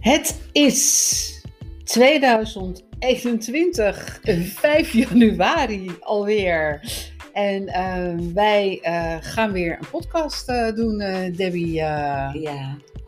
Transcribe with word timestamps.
Het 0.00 0.40
is 0.52 1.42
2021, 1.84 4.20
5 4.54 4.92
januari 4.92 5.90
alweer. 6.00 6.80
En 7.32 7.66
eh, 7.66 8.14
wij 8.34 8.78
eh, 8.82 9.16
gaan 9.20 9.52
weer 9.52 9.76
een 9.80 9.88
podcast 9.90 10.48
eh, 10.48 10.74
doen, 10.74 11.00
eh, 11.00 11.36
Debbie. 11.36 11.72
Ja, 11.72 12.32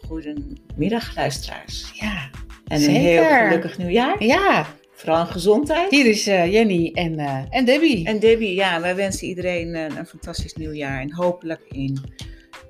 goedemiddag 0.07 1.17
luisteraars. 1.17 1.91
ja, 1.95 2.31
En 2.67 2.79
Zeker. 2.81 2.95
een 2.97 3.01
heel 3.03 3.25
gelukkig 3.47 3.79
nieuwjaar. 3.79 4.25
ja, 4.25 4.67
Vooral 4.95 5.21
een 5.21 5.27
gezondheid. 5.27 5.91
hier 5.91 6.07
is 6.07 6.25
Jenny 6.25 6.91
en, 6.95 7.19
en 7.51 7.65
Debbie. 7.65 8.07
En 8.07 8.19
Debbie, 8.19 8.55
ja, 8.55 8.81
wij 8.81 8.97
wensen 8.97 9.27
iedereen 9.27 9.75
een, 9.75 9.97
een 9.97 10.07
fantastisch 10.07 10.55
nieuwjaar. 10.55 11.01
En 11.01 11.13
hopelijk 11.13 11.61
in 11.69 12.01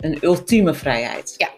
een 0.00 0.18
ultieme 0.20 0.75
vrijheid. 0.75 1.34
Ja. 1.36 1.48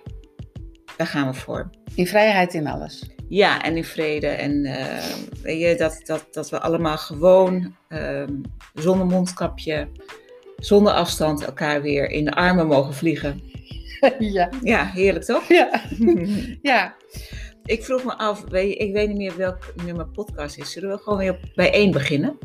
Daar 0.97 1.07
gaan 1.07 1.27
we 1.27 1.34
voor. 1.34 1.71
In 1.95 2.07
vrijheid 2.07 2.55
in 2.55 2.66
alles. 2.66 3.11
Ja, 3.29 3.62
en 3.62 3.77
in 3.77 3.85
vrede. 3.85 4.27
En 4.27 4.65
eh, 4.65 5.05
weet 5.43 5.61
je, 5.61 5.75
dat, 5.77 6.01
dat, 6.05 6.27
dat 6.30 6.51
we 6.51 6.61
allemaal 6.61 6.97
gewoon 6.97 7.77
ehm, 7.89 8.33
zonder 8.75 9.07
mondkapje, 9.07 9.88
zonder 10.57 10.93
afstand 10.93 11.45
elkaar 11.45 11.83
weer 11.83 12.11
in 12.11 12.25
de 12.25 12.35
armen 12.35 12.66
mogen 12.66 12.95
vliegen. 12.95 13.41
ja. 14.19 14.49
Ja, 14.62 14.85
heerlijk 14.85 15.25
toch? 15.25 15.49
Ja. 15.49 15.80
ja. 16.62 16.95
Ik 17.65 17.85
vroeg 17.85 18.05
me 18.05 18.19
af, 18.19 18.45
ik 18.52 18.93
weet 18.93 19.09
niet 19.09 19.16
meer 19.16 19.37
welk 19.37 19.74
nummer 19.85 20.07
podcast 20.07 20.59
is. 20.59 20.73
Zullen 20.73 20.91
we 20.91 21.02
gewoon 21.02 21.19
weer 21.19 21.38
bij 21.55 21.73
één 21.73 21.91
beginnen? 21.91 22.38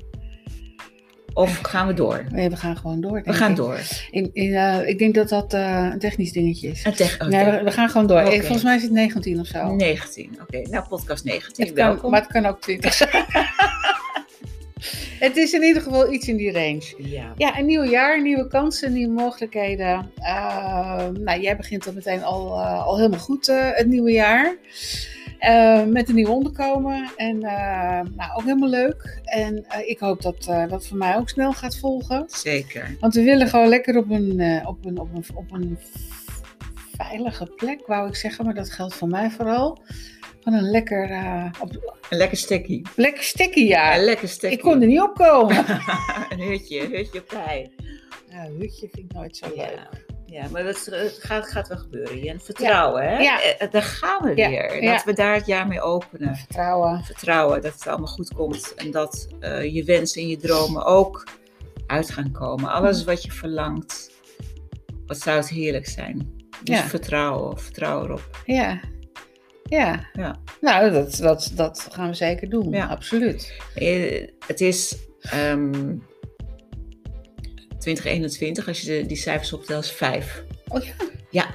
Of 1.39 1.59
gaan 1.61 1.87
we 1.87 1.93
door? 1.93 2.23
Nee, 2.31 2.49
we 2.49 2.55
gaan 2.55 2.77
gewoon 2.77 3.01
door. 3.01 3.21
We 3.25 3.33
gaan 3.33 3.49
ik. 3.51 3.55
door. 3.55 3.79
In, 4.11 4.29
in, 4.33 4.53
eh, 4.53 4.87
ik 4.87 4.99
denk 4.99 5.15
dat 5.15 5.29
dat 5.29 5.53
eh, 5.53 5.89
een 5.91 5.99
technisch 5.99 6.31
dingetje 6.31 6.67
is. 6.67 6.81
Tech- 6.81 7.21
oh, 7.21 7.27
nee, 7.27 7.45
we, 7.45 7.63
we 7.63 7.71
gaan 7.71 7.89
gewoon 7.89 8.07
door. 8.07 8.17
Eh, 8.17 8.39
Volgens 8.39 8.63
mij 8.63 8.75
is 8.75 8.81
het 8.81 8.91
19 8.91 9.39
of 9.39 9.47
zo. 9.47 9.75
19. 9.75 10.37
Oké, 10.41 10.61
nou 10.69 10.87
podcast 10.87 11.23
19. 11.23 11.65
Het 11.65 11.73
kan, 11.75 11.87
Welkom. 11.87 12.11
maar 12.11 12.21
het 12.21 12.31
kan 12.31 12.45
ook 12.45 12.61
20 12.61 12.93
zijn. 12.93 13.09
het 15.25 15.37
is 15.37 15.53
in 15.53 15.63
ieder 15.63 15.81
geval 15.81 16.13
iets 16.13 16.27
in 16.27 16.37
die 16.37 16.51
range. 16.51 16.93
Ja. 16.97 17.33
Ja, 17.37 17.59
een 17.59 17.65
nieuw 17.65 17.83
jaar, 17.83 18.21
nieuwe 18.21 18.47
kansen, 18.47 18.93
nieuwe 18.93 19.13
mogelijkheden. 19.13 20.11
Eh, 20.15 21.07
nou, 21.13 21.41
jij 21.41 21.55
begint 21.57 21.85
dan 21.85 21.93
meteen 21.93 22.23
al, 22.23 22.61
al 22.61 22.95
helemaal 22.95 23.19
goed 23.19 23.47
het 23.73 23.87
nieuwe 23.87 24.11
jaar. 24.11 24.55
Eh, 25.39 25.85
met 25.85 26.09
een 26.09 26.15
nieuw 26.15 26.29
onderkomen. 26.29 27.09
En 27.15 27.43
eh, 27.43 28.01
nou, 28.15 28.31
ook 28.35 28.43
helemaal 28.43 28.69
leuk. 28.69 29.19
En 29.23 29.65
eh, 29.67 29.89
ik 29.89 29.99
hoop 29.99 30.21
dat 30.21 30.43
dat 30.69 30.87
voor 30.87 30.97
mij 30.97 31.15
ook 31.15 31.29
snel 31.29 31.53
gaat 31.53 31.77
volgen. 31.77 32.23
Zeker. 32.27 32.97
Want 32.99 33.13
we 33.13 33.23
willen 33.23 33.47
gewoon 33.47 33.67
lekker 33.67 33.97
op 33.97 34.09
een, 34.09 34.41
op 34.65 34.85
een, 34.85 34.99
op 34.99 35.09
een, 35.13 35.25
op 35.33 35.51
een 35.51 35.79
veilige 36.97 37.45
plek, 37.45 37.87
wou 37.87 38.07
ik 38.07 38.15
zeggen. 38.15 38.45
Maar 38.45 38.53
dat 38.53 38.71
geldt 38.71 38.93
voor 38.93 39.07
mij 39.07 39.29
vooral. 39.29 39.81
Van 40.41 40.53
een 40.53 40.69
lekker, 40.69 41.03
op, 41.61 41.95
Een 42.09 42.17
lekker 42.17 42.37
stekkie. 42.37 42.87
lekker 42.95 43.23
stekkie. 43.23 43.75
Een 43.75 44.03
lekker 44.03 44.27
stekkie. 44.27 44.57
ik 44.57 44.63
kon 44.63 44.81
er 44.81 44.87
niet 44.87 45.01
op 45.01 45.15
komen. 45.15 45.57
een 46.29 46.39
hutje, 46.39 46.79
een 46.79 46.91
hutje 46.91 47.19
op 47.19 47.29
de 47.29 47.37
hei. 47.37 47.71
Ja, 48.29 48.47
hutje 48.59 48.89
vind 48.91 49.05
ik 49.05 49.13
nooit 49.13 49.37
zo 49.37 49.45
leuk. 49.55 50.07
Ja. 50.31 50.47
Maar 50.51 50.63
dat, 50.63 50.85
het 50.85 51.17
gaat, 51.21 51.47
gaat 51.51 51.67
wel 51.67 51.77
gebeuren. 51.77 52.19
Jen. 52.23 52.41
Vertrouwen, 52.41 53.03
hè? 53.03 53.17
Ja. 53.17 53.41
Eh, 53.41 53.71
Daar 53.71 53.81
gaan 53.83 54.23
we 54.23 54.35
Ja. 54.35 54.49
weer. 54.49 54.83
Ja. 54.83 54.93
Dat 54.93 55.03
we 55.03 55.13
daar 55.13 55.33
het 55.35 55.45
jaar 55.45 55.67
mee 55.67 55.81
openen. 55.81 56.35
Vertrouwen. 56.35 57.03
Vertrouwen 57.03 57.61
dat 57.61 57.73
het 57.73 57.87
allemaal 57.87 58.07
goed 58.07 58.33
komt. 58.33 58.73
En 58.75 58.91
dat 58.91 59.27
eh, 59.39 59.73
je 59.73 59.83
wensen 59.83 60.21
en 60.21 60.27
je 60.27 60.37
dromen 60.37 60.85
ook 60.85 61.27
uit 61.87 62.09
gaan 62.11 62.31
komen. 62.31 62.71
Alles 62.71 63.03
wat 63.03 63.23
je 63.23 63.31
verlangt, 63.31 64.11
wat 65.05 65.19
zou 65.19 65.37
het 65.37 65.49
heerlijk 65.49 65.87
zijn. 65.87 66.47
Dus 66.63 66.77
Ja. 66.77 66.83
vertrouwen, 66.83 67.59
vertrouw 67.59 68.03
erop. 68.03 68.41
Ja. 68.45 68.79
Ja. 69.63 70.09
Ja. 70.13 70.35
Nou, 70.61 70.91
dat, 70.91 71.15
dat, 71.21 71.51
dat 71.55 71.87
gaan 71.91 72.07
we 72.07 72.13
zeker 72.15 72.49
doen. 72.49 72.69
Ja. 72.69 72.85
Absoluut. 72.87 73.53
Eh, 73.75 74.27
Het 74.47 74.61
is 74.61 74.97
ehm 75.21 75.95
2021, 77.79 78.67
als 78.67 78.81
je 78.81 78.87
de, 78.87 79.05
die 79.05 79.17
cijfers 79.17 79.53
optelt, 79.53 79.83
is 79.83 79.91
5. 79.91 80.43
Oh 80.67 80.83
ja. 80.83 80.93
Ja. 81.29 81.45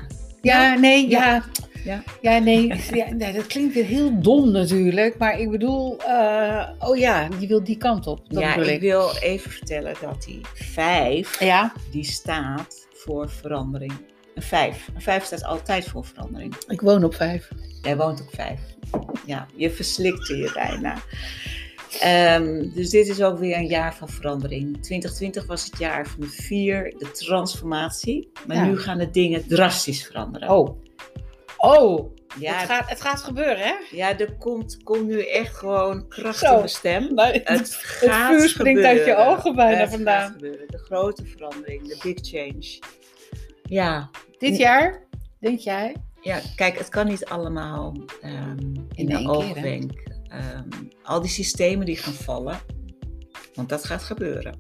Ja, 0.43 0.75
nee, 0.75 1.09
ja. 1.09 1.45
Ja. 1.85 2.03
Ja, 2.21 2.39
nee, 2.39 2.73
ja, 2.93 3.13
nee, 3.13 3.33
dat 3.33 3.47
klinkt 3.47 3.75
weer 3.75 3.85
heel 3.85 4.21
dom 4.21 4.51
natuurlijk. 4.51 5.19
Maar 5.19 5.39
ik 5.39 5.51
bedoel, 5.51 5.99
eh, 5.99 6.69
oh 6.79 6.97
ja, 6.97 7.29
die 7.39 7.49
wil 7.49 7.65
die 7.65 7.77
kant 7.77 8.07
op. 8.07 8.21
Dat 8.29 8.43
ja, 8.43 8.55
ik 8.55 8.81
wil 8.81 9.17
even 9.21 9.51
vertellen 9.51 9.95
dat 10.01 10.23
die 10.23 10.41
5, 10.55 11.41
Ja, 11.41 11.73
die 11.91 12.05
staat 12.05 12.87
voor 12.93 13.31
verandering. 13.31 13.93
Een 14.35 14.43
5. 14.43 14.89
Een 14.95 15.03
5 15.03 15.25
staat 15.25 15.45
altijd 15.45 15.85
voor 15.85 16.05
verandering. 16.05 16.55
ik 16.69 16.81
woon 16.81 17.05
op 17.05 17.15
vijf. 17.15 17.49
Jij 17.83 17.97
woont 17.97 18.21
op 18.21 18.29
5. 18.35 18.61
Ja, 19.27 19.47
je 19.57 19.71
verslikte 19.71 20.37
je 20.37 20.51
bijna. 20.55 20.97
Ehm, 22.01 22.69
dus 22.75 22.91
dit 22.91 23.09
is 23.09 23.23
ook 23.23 23.39
weer 23.39 23.57
een 23.57 23.67
jaar 23.67 23.95
van 23.95 24.09
verandering. 24.09 24.83
2020 24.83 25.47
was 25.47 25.65
het 25.65 25.79
jaar 25.79 26.07
van 26.07 26.21
de 26.21 26.29
4, 26.29 26.95
de 26.99 27.11
transformatie. 27.11 28.31
Maar 28.47 28.57
Ja. 28.57 28.65
nu 28.65 28.79
gaan 28.79 28.99
de 28.99 29.11
dingen 29.11 29.49
drastisch 29.49 30.07
veranderen. 30.07 30.49
Oh. 30.49 30.83
Oh, 31.57 32.15
ja, 32.39 32.53
het, 32.55 32.69
gaat, 32.71 32.89
het 32.89 33.01
gaat 33.01 33.21
gebeuren, 33.21 33.59
hè? 33.59 33.75
ja, 33.91 34.19
er 34.19 34.33
komt, 34.37 34.83
komt 34.83 35.07
nu 35.07 35.27
echt 35.27 35.57
gewoon 35.57 36.09
kracht 36.09 36.39
Zo. 36.39 36.47
in 36.51 36.55
mijn 36.57 36.69
stem. 36.69 37.15
Nee, 37.15 37.41
Het, 37.45 37.75
gaat 37.75 38.35
vuur 38.37 38.49
springt 38.49 38.83
uit 38.83 39.05
je 39.05 39.17
ogen 39.17 39.55
bijna 39.55 39.81
Het 39.81 39.91
vandaan. 39.91 40.21
gaat 40.21 40.33
gebeuren. 40.33 40.67
De 40.69 40.79
grote 40.79 41.25
verandering, 41.27 41.83
de 41.89 41.99
big 42.03 42.19
change. 42.23 42.79
Ja, 43.63 44.11
Dit 44.39 44.57
jaar, 44.57 45.03
denk 45.41 45.59
jij? 45.59 45.97
ja 46.21 46.41
kijk, 46.57 46.79
het 46.79 46.89
kan 46.89 47.07
niet 47.07 47.25
allemaal 47.25 47.95
ehm, 48.23 48.59
in, 48.59 48.89
In 48.95 49.07
de 49.07 49.29
oogwenk. 49.29 49.93
Ehm, 50.35 50.69
al 51.03 51.21
die 51.21 51.31
systemen 51.31 51.87
die 51.87 51.97
gaan 51.97 52.15
vallen, 52.15 52.59
want 53.55 53.69
dat 53.69 53.85
gaat 53.85 54.03
gebeuren. 54.03 54.59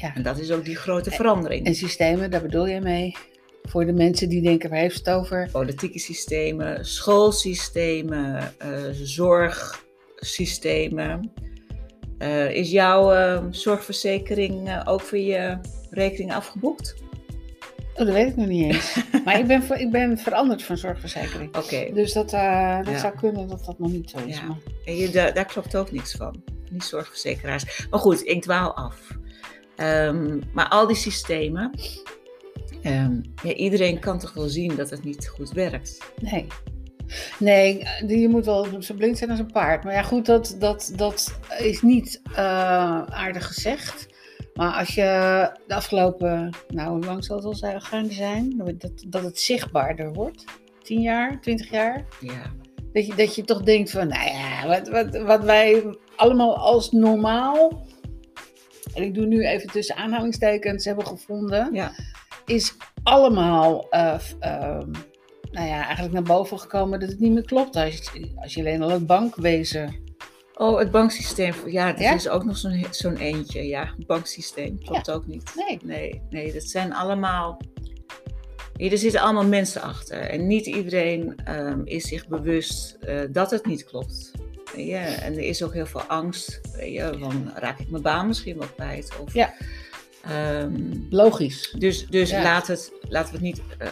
Ja. 0.00 0.14
En 0.14 0.22
dat 0.22 0.38
is 0.38 0.50
ook 0.50 0.64
die 0.64 0.76
grote 0.76 1.10
verandering. 1.10 1.66
En 1.66 1.74
systemen, 1.74 2.30
daar 2.30 2.42
bedoel 2.42 2.66
je 2.66 2.80
mee? 2.80 3.16
Voor 3.62 3.86
de 3.86 3.92
mensen 3.92 4.28
die 4.28 4.42
denken, 4.42 4.70
waar 4.70 4.78
heeft 4.78 4.98
het 4.98 5.10
over? 5.10 5.48
Politieke 5.52 5.98
systemen, 5.98 6.84
schoolsystemen, 6.84 8.54
eh, 8.58 8.84
zorgsystemen. 8.92 11.32
Eh, 12.18 12.50
is 12.50 12.70
jouw 12.70 13.12
eh, 13.12 13.44
zorgverzekering 13.50 14.68
eh, 14.68 14.82
ook 14.84 15.00
voor 15.00 15.18
je 15.18 15.58
rekening 15.90 16.32
afgeboekt? 16.32 16.94
Oh, 17.98 18.04
dat 18.06 18.14
weet 18.14 18.28
ik 18.28 18.36
nog 18.36 18.46
niet 18.46 18.64
eens. 18.64 18.96
maar 19.24 19.38
ik 19.38 19.46
ben, 19.46 19.80
ik 19.80 19.90
ben 19.90 20.18
veranderd 20.18 20.62
van 20.62 20.76
zorgverzekering. 20.76 21.56
Oké, 21.56 21.90
Dus 21.94 22.12
dat, 22.12 22.32
eh, 22.32 22.76
dat 22.76 22.86
Ja. 22.94 22.98
zou 22.98 23.14
kunnen 23.16 23.48
dat 23.48 23.64
dat 23.64 23.78
nog 23.78 23.90
niet 23.90 24.10
zo 24.10 24.18
is. 24.26 24.36
Ja. 24.36 24.46
Maar... 24.46 24.56
en 24.84 24.96
je, 24.96 25.10
daar, 25.10 25.34
daar 25.34 25.44
klopt 25.44 25.76
ook 25.76 25.90
niks 25.92 26.12
van. 26.14 26.42
Niet 26.70 26.84
zorgverzekeraars. 26.84 27.86
Maar 27.90 28.00
goed, 28.00 28.26
ik 28.26 28.42
dwaal 28.42 28.74
af. 28.76 29.18
Ehm, 29.76 30.38
maar 30.52 30.68
al 30.68 30.86
die 30.86 30.96
systemen, 30.96 31.70
ehm, 32.82 33.20
ja, 33.42 33.52
iedereen 33.52 33.98
kan 33.98 34.18
toch 34.18 34.34
wel 34.34 34.48
zien 34.48 34.76
dat 34.76 34.90
het 34.90 35.04
niet 35.04 35.28
goed 35.28 35.50
werkt. 35.50 35.98
Nee. 36.20 36.46
Nee, 37.38 37.86
je 38.06 38.28
moet 38.28 38.44
wel 38.44 38.66
zo 38.82 38.94
blind 38.94 39.18
zijn 39.18 39.30
als 39.30 39.38
een 39.38 39.52
paard. 39.52 39.84
Maar 39.84 39.92
ja, 39.92 40.02
goed, 40.02 40.26
dat, 40.26 40.56
dat, 40.58 40.92
dat 40.96 41.38
is 41.58 41.82
niet 41.82 42.20
eh, 42.32 43.02
aardig 43.02 43.46
gezegd. 43.46 44.06
Maar 44.58 44.72
als 44.72 44.94
je 44.94 45.50
de 45.66 45.74
afgelopen, 45.74 46.50
nou, 46.68 46.90
hoe 46.90 47.04
lang 47.04 47.24
zal 47.24 47.36
het 47.36 47.44
al 47.44 47.54
zijn, 47.54 47.82
gaan 47.82 48.10
zijn? 48.10 48.62
Dat, 48.78 49.04
dat 49.06 49.22
het 49.22 49.40
zichtbaarder 49.40 50.12
wordt. 50.12 50.44
10 50.82 51.00
jaar, 51.00 51.40
20 51.40 51.70
jaar. 51.70 52.04
Ja, 52.20 52.52
Dat 52.92 53.06
je, 53.06 53.14
dat 53.14 53.34
je 53.34 53.44
toch 53.44 53.62
denkt 53.62 53.90
van, 53.90 54.08
nou 54.08 54.30
ja, 54.30 54.66
wat, 54.66 54.88
wat, 54.88 55.22
wat 55.22 55.44
wij 55.44 55.96
allemaal 56.16 56.56
als 56.56 56.90
normaal, 56.90 57.86
en 58.94 59.02
ik 59.02 59.14
doe 59.14 59.26
nu 59.26 59.46
even 59.46 59.70
tussen 59.70 59.96
aanhalingstekens, 59.96 60.84
hebben 60.84 61.06
gevonden, 61.06 61.74
ja. 61.74 61.92
is 62.46 62.76
allemaal, 63.02 63.88
eh, 63.90 64.18
ehm, 64.40 64.90
nou 65.50 65.66
ja, 65.66 65.84
eigenlijk 65.84 66.12
naar 66.12 66.22
boven 66.22 66.58
gekomen 66.58 67.00
dat 67.00 67.08
het 67.08 67.20
niet 67.20 67.32
meer 67.32 67.46
klopt. 67.46 67.76
Als 67.76 67.94
je, 67.94 68.32
als 68.36 68.54
je 68.54 68.60
alleen 68.60 68.82
al 68.82 68.90
het 68.90 69.06
bankwezen, 69.06 70.07
Oh, 70.60 70.78
het 70.78 70.90
banksysteem. 70.90 71.54
Ja, 71.66 71.92
dat 71.92 72.00
Ja? 72.00 72.14
is 72.14 72.28
ook 72.28 72.44
nog 72.44 72.56
zo'n 72.56 72.86
zo'n 72.90 73.16
eentje. 73.16 73.66
Ja, 73.66 73.92
het 73.96 74.06
banksysteem. 74.06 74.78
Klopt 74.84 75.10
ook 75.10 75.26
niet. 75.26 75.52
nee, 75.54 75.78
Nee, 75.82 76.22
nee, 76.30 76.52
dat 76.52 76.62
zijn 76.62 76.94
allemaal. 76.94 77.60
Hier, 78.76 78.92
er 78.92 78.98
zitten 78.98 79.20
allemaal 79.20 79.46
mensen 79.46 79.82
achter. 79.82 80.20
En 80.20 80.46
niet 80.46 80.66
iedereen 80.66 81.34
ehm, 81.44 81.80
is 81.84 82.08
zich 82.08 82.28
bewust 82.28 82.96
eh, 83.00 83.20
dat 83.30 83.50
het 83.50 83.66
niet 83.66 83.84
klopt. 83.84 84.30
Je? 84.76 84.96
En 84.96 85.32
er 85.32 85.38
is 85.42 85.62
ook 85.62 85.72
heel 85.72 85.86
veel 85.86 86.02
angst. 86.02 86.60
Je? 86.80 87.16
Van 87.18 87.50
raak 87.54 87.78
ik 87.78 87.90
mijn 87.90 88.02
baan 88.02 88.26
misschien 88.26 88.58
wel 88.58 88.68
kwijt? 88.68 89.12
Of, 89.20 89.34
Ja. 89.34 89.54
ehm, 90.22 90.72
logisch. 91.10 91.74
dus 91.78 92.06
dus 92.06 92.30
Ja. 92.30 92.42
laat 92.42 92.66
het, 92.66 92.92
laten 93.08 93.28
we 93.30 93.36
het 93.36 93.46
niet 93.46 93.60
eh, 93.78 93.88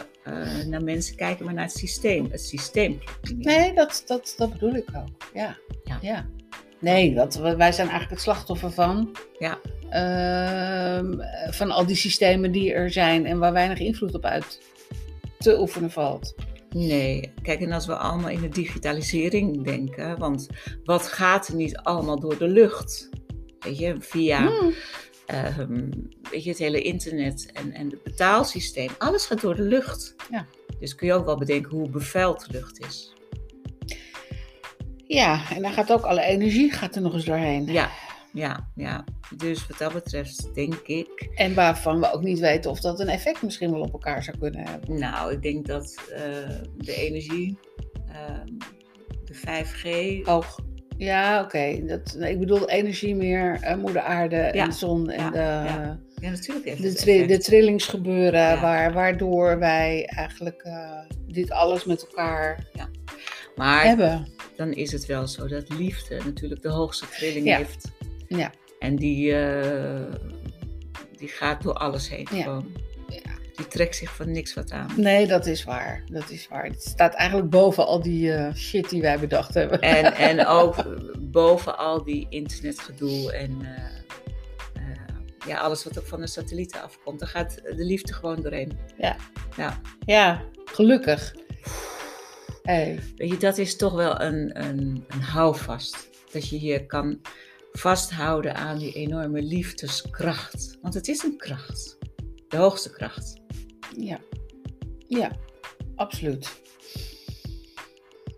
eh, 0.59 0.65
naar 0.67 0.83
mensen 0.83 1.15
kijken, 1.15 1.45
maar 1.45 1.53
naar 1.53 1.63
het 1.65 1.77
systeem. 1.77 2.27
Het 2.31 2.41
systeem 2.41 2.99
klopt 2.99 3.29
niet 3.35 3.45
meer. 3.45 3.57
Nee, 3.59 3.73
dat, 3.73 4.03
dat, 4.05 4.33
dat 4.37 4.51
bedoel 4.51 4.73
ik 4.75 4.89
ook. 4.95 5.07
Ja. 5.33 5.57
Ja. 5.83 5.97
ja. 6.01 6.25
Nee, 6.79 7.13
dat, 7.13 7.35
wij 7.35 7.71
zijn 7.71 7.89
eigenlijk 7.89 8.09
het 8.09 8.21
slachtoffer 8.21 8.71
van. 8.71 9.15
Ja. 9.39 9.59
Ehm, 9.89 11.13
van 11.51 11.71
al 11.71 11.85
die 11.85 11.95
systemen 11.95 12.51
die 12.51 12.73
er 12.73 12.91
zijn 12.91 13.25
en 13.25 13.39
waar 13.39 13.53
weinig 13.53 13.79
invloed 13.79 14.15
op 14.15 14.25
uit 14.25 14.61
te 15.37 15.59
oefenen 15.59 15.91
valt. 15.91 16.35
Nee, 16.69 17.33
kijk, 17.41 17.61
en 17.61 17.71
als 17.71 17.85
we 17.85 17.95
allemaal 17.95 18.29
in 18.29 18.41
de 18.41 18.49
digitalisering 18.49 19.63
denken, 19.63 20.17
want 20.17 20.47
wat 20.83 21.07
gaat 21.07 21.47
er 21.47 21.55
niet 21.55 21.77
allemaal 21.77 22.19
door 22.19 22.37
de 22.37 22.47
lucht? 22.47 23.09
Weet 23.59 23.77
je, 23.77 23.95
via 23.99 24.47
Hmm. 24.47 24.73
ehm, 25.25 25.89
weet 26.31 26.43
je, 26.43 26.49
het 26.49 26.59
hele 26.59 26.81
internet 26.81 27.51
en, 27.53 27.71
en 27.71 27.89
het 27.89 28.03
betaalsysteem, 28.03 28.89
alles 28.97 29.25
gaat 29.25 29.41
door 29.41 29.55
de 29.55 29.61
lucht. 29.61 30.15
Ja. 30.31 30.45
Dus 30.79 30.95
kun 30.95 31.07
je 31.07 31.13
ook 31.13 31.25
wel 31.25 31.37
bedenken 31.37 31.71
hoe 31.71 31.89
bevuild 31.89 32.47
lucht 32.51 32.79
is. 32.79 33.13
Ja, 35.07 35.39
en 35.55 35.61
dan 35.61 35.71
gaat 35.71 35.91
ook 35.91 36.03
alle 36.03 36.21
energie 36.21 36.71
gaat 36.71 36.95
er 36.95 37.01
nog 37.01 37.13
eens 37.13 37.25
doorheen. 37.25 37.65
Ja, 37.65 37.89
ja, 38.33 38.69
ja. 38.75 39.03
Dus 39.37 39.67
wat 39.67 39.77
dat 39.77 39.93
betreft 39.93 40.53
denk 40.53 40.73
ik, 40.73 41.29
En 41.35 41.53
waarvan 41.53 41.99
we 41.99 42.13
ook 42.13 42.21
niet 42.23 42.39
weten 42.39 42.71
of 42.71 42.79
dat 42.79 42.99
een 42.99 43.07
effect 43.09 43.41
misschien 43.41 43.71
wel 43.71 43.81
op 43.81 43.93
elkaar 43.93 44.23
zou 44.23 44.37
kunnen 44.37 44.67
hebben. 44.67 44.99
nou, 44.99 45.31
ik 45.31 45.41
denk 45.41 45.65
dat 45.67 45.95
eh, 46.13 46.21
de 46.77 46.93
energie, 46.95 47.57
ehm, 48.11 48.47
de 49.25 49.33
5G, 49.33 49.85
Hoog. 50.25 50.59
Ja, 50.97 51.41
oké. 51.43 51.85
Dat 51.85 52.15
nee, 52.17 52.33
Ik 52.33 52.39
bedoel 52.39 52.69
energie 52.69 53.15
meer, 53.15 53.57
eh, 53.61 53.75
moeder 53.75 54.01
aarde 54.01 54.35
Ja, 54.35 54.51
en 54.51 54.69
de 54.69 54.75
zon 54.75 55.09
en 55.09 55.23
ja, 55.23 55.29
de, 55.29 55.37
ja. 55.37 55.99
ja, 56.21 56.29
natuurlijk 56.29 56.65
heeft 56.65 56.81
de, 56.81 56.93
tri- 56.93 57.37
trillingsgebeuren, 57.37 58.61
waar, 58.61 58.93
waardoor 58.93 59.59
wij 59.59 60.05
eigenlijk 60.15 60.61
eh, 60.61 60.99
dit 61.27 61.51
alles 61.51 61.85
met 61.85 62.01
elkaar 62.07 62.67
Maar 63.57 63.83
hebben. 63.83 64.27
dan 64.55 64.73
is 64.73 64.91
het 64.91 65.05
wel 65.05 65.27
zo 65.27 65.47
dat 65.47 65.69
liefde 65.69 66.21
natuurlijk 66.25 66.61
de 66.61 66.69
hoogste 66.69 67.05
trilling 67.09 67.45
Ja. 67.47 67.57
heeft. 67.57 67.91
Ja. 68.27 68.51
En 68.79 68.95
die, 68.95 69.35
eh, 69.35 70.13
die 71.17 71.27
gaat 71.27 71.63
door 71.63 71.73
alles 71.73 72.09
heen 72.09 72.27
Ja. 72.31 72.41
gewoon. 72.43 72.71
Ja. 73.07 73.31
Die 73.55 73.67
trekt 73.67 73.95
zich 73.95 74.15
van 74.15 74.31
niks 74.31 74.53
wat 74.53 74.71
aan. 74.71 74.87
Nee, 74.95 75.27
dat 75.27 75.45
is 75.45 75.63
waar. 75.63 76.03
Dat 76.11 76.29
is 76.29 76.47
waar. 76.47 76.63
Het 76.65 76.83
staat 76.83 77.13
eigenlijk 77.13 77.49
boven 77.49 77.85
al 77.85 78.01
die 78.01 78.33
eh, 78.33 78.53
shit 78.55 78.89
die 78.89 79.01
wij 79.01 79.19
bedacht 79.19 79.53
hebben. 79.53 79.81
En, 79.81 80.13
en 80.29 80.45
ook 80.45 80.75
boven 81.19 81.77
al 81.77 82.03
die 82.03 82.27
internetgedoe 82.29 83.33
en 83.33 83.57
eh, 83.61 83.83
eh, 84.81 85.15
ja, 85.47 85.57
alles 85.59 85.83
wat 85.83 85.99
ook 85.99 86.05
van 86.07 86.19
de 86.21 86.27
satellieten 86.27 86.83
afkomt, 86.83 87.19
daar 87.19 87.29
gaat 87.29 87.55
de 87.63 87.83
liefde 87.83 88.13
gewoon 88.13 88.41
doorheen. 88.41 88.77
Ja. 88.97 89.15
ja. 89.57 89.79
Ja, 90.05 90.43
gelukkig. 90.65 91.35
Hey. 92.67 92.99
Weet 93.15 93.29
je, 93.29 93.37
dat 93.37 93.57
is 93.57 93.75
toch 93.75 93.93
wel 93.93 94.21
een, 94.21 94.63
een, 94.63 95.03
een 95.07 95.21
houvast. 95.21 96.09
Dat 96.31 96.49
je 96.49 96.57
hier 96.57 96.85
kan 96.85 97.19
vasthouden 97.71 98.55
aan 98.55 98.77
die 98.77 98.93
enorme 98.93 99.41
liefdeskracht. 99.41 100.77
Want 100.81 100.93
het 100.93 101.07
is 101.07 101.23
een 101.23 101.37
kracht. 101.37 101.97
De 102.47 102.57
hoogste 102.57 102.91
kracht. 102.91 103.33
Ja. 103.97 104.19
Ja, 105.07 105.31
absoluut. 105.95 106.61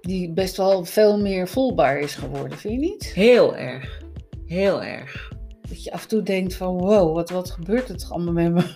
Die 0.01 0.33
best 0.33 0.57
wel 0.57 0.85
veel 0.85 1.19
meer 1.19 1.47
voelbaar 1.47 1.99
is 1.99 2.15
geworden, 2.15 2.57
vind 2.57 2.73
je 2.73 2.79
niet? 2.79 3.05
Heel 3.13 3.55
erg. 3.55 4.01
Heel 4.45 4.83
erg. 4.83 5.31
Dat 5.61 5.83
je 5.83 5.91
af 5.91 6.01
en 6.01 6.07
toe 6.09 6.23
denkt 6.23 6.53
van 6.53 6.77
wow, 6.77 7.15
wat, 7.15 7.29
wat 7.29 7.51
gebeurt 7.51 7.89
er 7.89 7.97
toch 7.97 8.11
allemaal 8.11 8.33
met 8.33 8.51
me? 8.53 8.75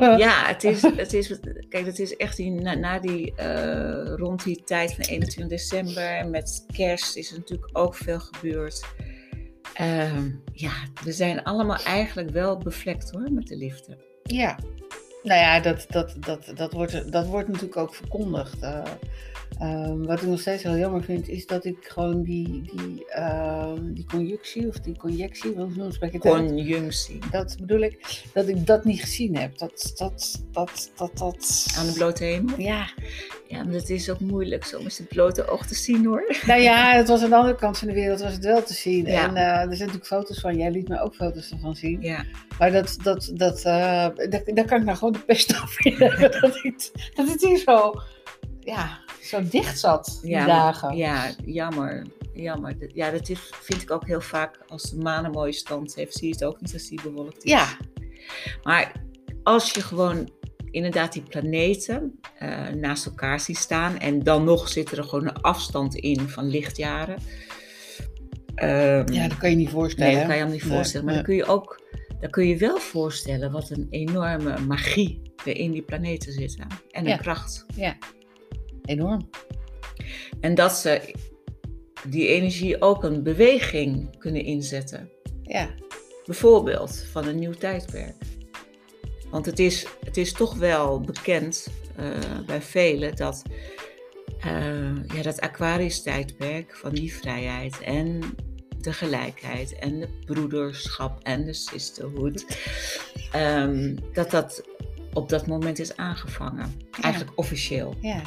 Ja, 0.26 0.46
het 0.46 0.64
is, 0.64 0.82
het 0.82 1.12
is, 1.12 1.38
kijk, 1.68 1.86
het 1.86 1.98
is 1.98 2.16
echt 2.16 2.36
die, 2.36 2.50
na, 2.50 2.74
na 2.74 2.98
die, 2.98 3.34
eh, 3.34 4.14
rond 4.16 4.44
die 4.44 4.62
tijd 4.64 4.94
van 4.94 5.04
21 5.04 5.46
december 5.58 6.28
met 6.28 6.64
kerst 6.72 7.16
is 7.16 7.30
er 7.30 7.38
natuurlijk 7.38 7.78
ook 7.78 7.94
veel 7.94 8.18
gebeurd. 8.18 8.84
Ehm, 9.74 10.30
ja, 10.52 10.72
we 11.04 11.12
zijn 11.12 11.42
allemaal 11.42 11.82
eigenlijk 11.84 12.30
wel 12.30 12.58
bevlekt 12.58 13.10
hoor, 13.10 13.32
met 13.32 13.46
de 13.46 13.56
liefde. 13.56 13.98
Ja. 14.22 14.58
Nou 15.22 15.40
ja, 15.40 15.60
dat, 15.60 15.86
dat, 15.88 16.16
dat, 16.20 16.52
dat, 16.54 16.72
wordt, 16.72 17.12
dat 17.12 17.26
wordt 17.26 17.48
natuurlijk 17.48 17.76
ook 17.76 17.94
verkondigd. 17.94 18.62
Eh, 18.62 18.82
ehm, 19.58 20.02
wat 20.02 20.22
ik 20.22 20.28
nog 20.28 20.40
steeds 20.40 20.62
heel 20.62 20.76
jammer 20.76 21.02
vind, 21.02 21.28
is 21.28 21.46
dat 21.46 21.64
ik 21.64 21.76
gewoon 21.80 22.22
die, 22.22 22.62
die, 22.76 23.06
ehm, 23.08 23.92
die 23.92 24.04
conjunctie 24.04 24.68
of 24.68 24.80
die 24.80 24.96
conjectie, 24.96 25.54
hoe 25.54 25.92
spreek 25.92 26.12
je 26.12 26.16
het 26.16 26.26
uit? 26.26 26.46
Conjunctie. 26.46 27.18
Dat 27.30 27.56
bedoel 27.60 27.80
ik, 27.80 28.22
dat 28.32 28.48
ik 28.48 28.66
dat 28.66 28.84
niet 28.84 29.00
gezien 29.00 29.36
heb. 29.36 29.58
Dat, 29.58 29.92
dat, 29.96 30.44
dat, 30.52 30.92
dat, 30.96 31.18
dat... 31.18 31.66
Aan 31.76 31.86
de 31.86 31.92
blote 31.92 32.24
hemel. 32.24 32.60
Ja, 32.60 32.90
Ja, 33.52 33.64
maar 33.64 33.72
dat 33.72 33.88
is 33.88 34.10
ook 34.10 34.20
moeilijk 34.20 34.64
zo 34.64 34.82
met 34.82 34.98
het 34.98 35.08
blote 35.08 35.48
oog 35.48 35.66
te 35.66 35.74
zien 35.74 36.04
hoor. 36.04 36.36
nou 36.46 36.60
ja, 36.60 36.92
het 36.92 37.08
was 37.08 37.22
aan 37.22 37.30
de 37.30 37.36
andere 37.36 37.56
kant 37.56 37.78
van 37.78 37.88
de 37.88 37.94
wereld 37.94 38.20
was 38.20 38.32
het 38.32 38.44
wel 38.44 38.62
te 38.62 38.72
zien. 38.72 39.06
Ja. 39.06 39.28
En 39.28 39.36
eh, 39.36 39.44
er 39.44 39.58
zijn 39.60 39.68
natuurlijk 39.68 40.06
foto's 40.06 40.40
van, 40.40 40.56
jij 40.56 40.70
liet 40.70 40.88
me 40.88 41.00
ook 41.00 41.14
foto's 41.14 41.50
ervan 41.50 41.74
zien. 41.74 42.00
Ja, 42.00 42.24
Maar 42.58 42.72
dat, 42.72 42.96
dat, 43.02 43.30
dat, 43.34 43.56
eh, 43.56 43.64
daar, 43.64 44.42
daar 44.44 44.64
kan 44.64 44.78
ik 44.78 44.84
nou 44.84 44.96
gewoon 44.96 45.12
de 45.12 45.18
pest 45.18 45.62
over 45.62 45.98
dat, 46.40 46.62
het, 46.62 47.10
dat 47.14 47.28
het 47.28 47.42
hier 47.42 47.58
zo, 47.58 47.94
ja, 48.60 49.00
zo 49.22 49.48
dicht 49.48 49.78
zat, 49.78 50.18
die 50.22 50.30
ja, 50.30 50.46
dagen. 50.46 50.96
ja 50.96 51.30
jammer. 51.44 52.06
Jammer. 52.34 52.76
Ja, 52.94 53.10
dat 53.10 53.28
is, 53.28 53.38
vind 53.60 53.82
ik 53.82 53.90
ook 53.90 54.06
heel 54.06 54.20
vaak 54.20 54.58
als 54.68 54.82
de 54.90 54.96
maan 54.96 55.24
een 55.24 55.30
mooie 55.30 55.52
stand 55.52 55.94
heeft, 55.94 56.14
zie 56.14 56.26
je 56.28 56.32
het 56.34 56.44
ook 56.44 56.60
niet 56.60 56.72
als 56.72 56.88
die 56.88 57.02
bewolkt 57.02 57.44
is. 57.44 57.50
Ja, 57.50 57.66
Maar 58.62 58.92
als 59.42 59.70
je 59.70 59.80
gewoon 59.82 60.30
inderdaad 60.70 61.12
die 61.12 61.22
planeten 61.22 62.20
eh, 62.38 62.68
naast 62.68 63.06
elkaar 63.06 63.40
ziet 63.40 63.56
staan 63.58 63.98
en 63.98 64.22
dan 64.22 64.44
nog 64.44 64.68
zit 64.68 64.90
er 64.96 65.04
gewoon 65.04 65.26
een 65.28 65.40
afstand 65.42 65.94
in 65.94 66.20
van 66.28 66.48
lichtjaren. 66.48 67.18
Ehm, 68.54 69.12
ja, 69.12 69.28
dat 69.28 69.38
kan 69.38 69.50
je 69.50 69.56
niet 69.56 69.70
voorstellen. 69.70 70.08
nee, 70.10 70.18
dat 70.20 70.26
kan 70.28 70.36
je 70.36 70.42
hem 70.42 70.52
niet 70.52 70.62
Nee, 70.64 70.72
voorstellen. 70.72 71.06
Maar 71.06 71.14
nee. 71.14 71.24
dan 71.24 71.32
kun 71.36 71.44
je 71.44 71.50
ook, 71.52 71.82
dan 72.20 72.30
kun 72.30 72.46
je 72.46 72.56
wel 72.56 72.78
voorstellen 72.78 73.52
wat 73.52 73.70
een 73.70 73.86
enorme 73.90 74.58
magie 74.60 75.22
er 75.44 75.56
in 75.56 75.70
die 75.72 75.82
planeten 75.82 76.32
zit. 76.32 76.56
hè. 76.58 76.64
En 76.90 77.02
een 77.04 77.10
Ja. 77.10 77.16
kracht. 77.16 77.66
Enorm. 78.84 79.28
En 80.40 80.54
dat 80.54 80.72
ze 80.72 81.14
die 82.08 82.26
energie 82.28 82.80
ook 82.80 83.04
een 83.04 83.22
beweging 83.22 84.18
kunnen 84.18 84.44
inzetten. 84.44 85.10
Ja, 85.42 85.74
Bijvoorbeeld 86.24 87.04
van 87.10 87.26
een 87.26 87.38
nieuw 87.38 87.52
tijdperk. 87.52 88.14
Want 89.30 89.46
het 89.46 89.58
is, 89.58 89.86
het 90.04 90.16
is 90.16 90.32
toch 90.32 90.54
wel 90.54 91.00
bekend 91.00 91.68
eh, 91.96 92.06
bij 92.46 92.62
velen 92.62 93.16
dat 93.16 93.42
eh, 94.40 95.04
ja, 95.06 95.22
dat 95.22 95.40
Aquarius-tijdperk 95.40 96.76
van 96.76 96.92
die 96.92 97.14
vrijheid 97.14 97.80
en 97.80 98.20
de 98.78 98.92
gelijkheid 98.92 99.78
en 99.78 100.00
de 100.00 100.08
broederschap 100.24 101.22
en 101.22 101.44
de 101.44 101.52
sisterhood, 101.52 102.46
ehm, 103.32 103.96
dat 104.12 104.30
dat 104.30 104.62
op 105.12 105.28
dat 105.28 105.46
moment 105.46 105.78
is 105.78 105.96
aangevangen. 105.96 106.74
Eigenlijk 107.00 107.38
officieel. 107.38 107.94
ja. 108.00 108.22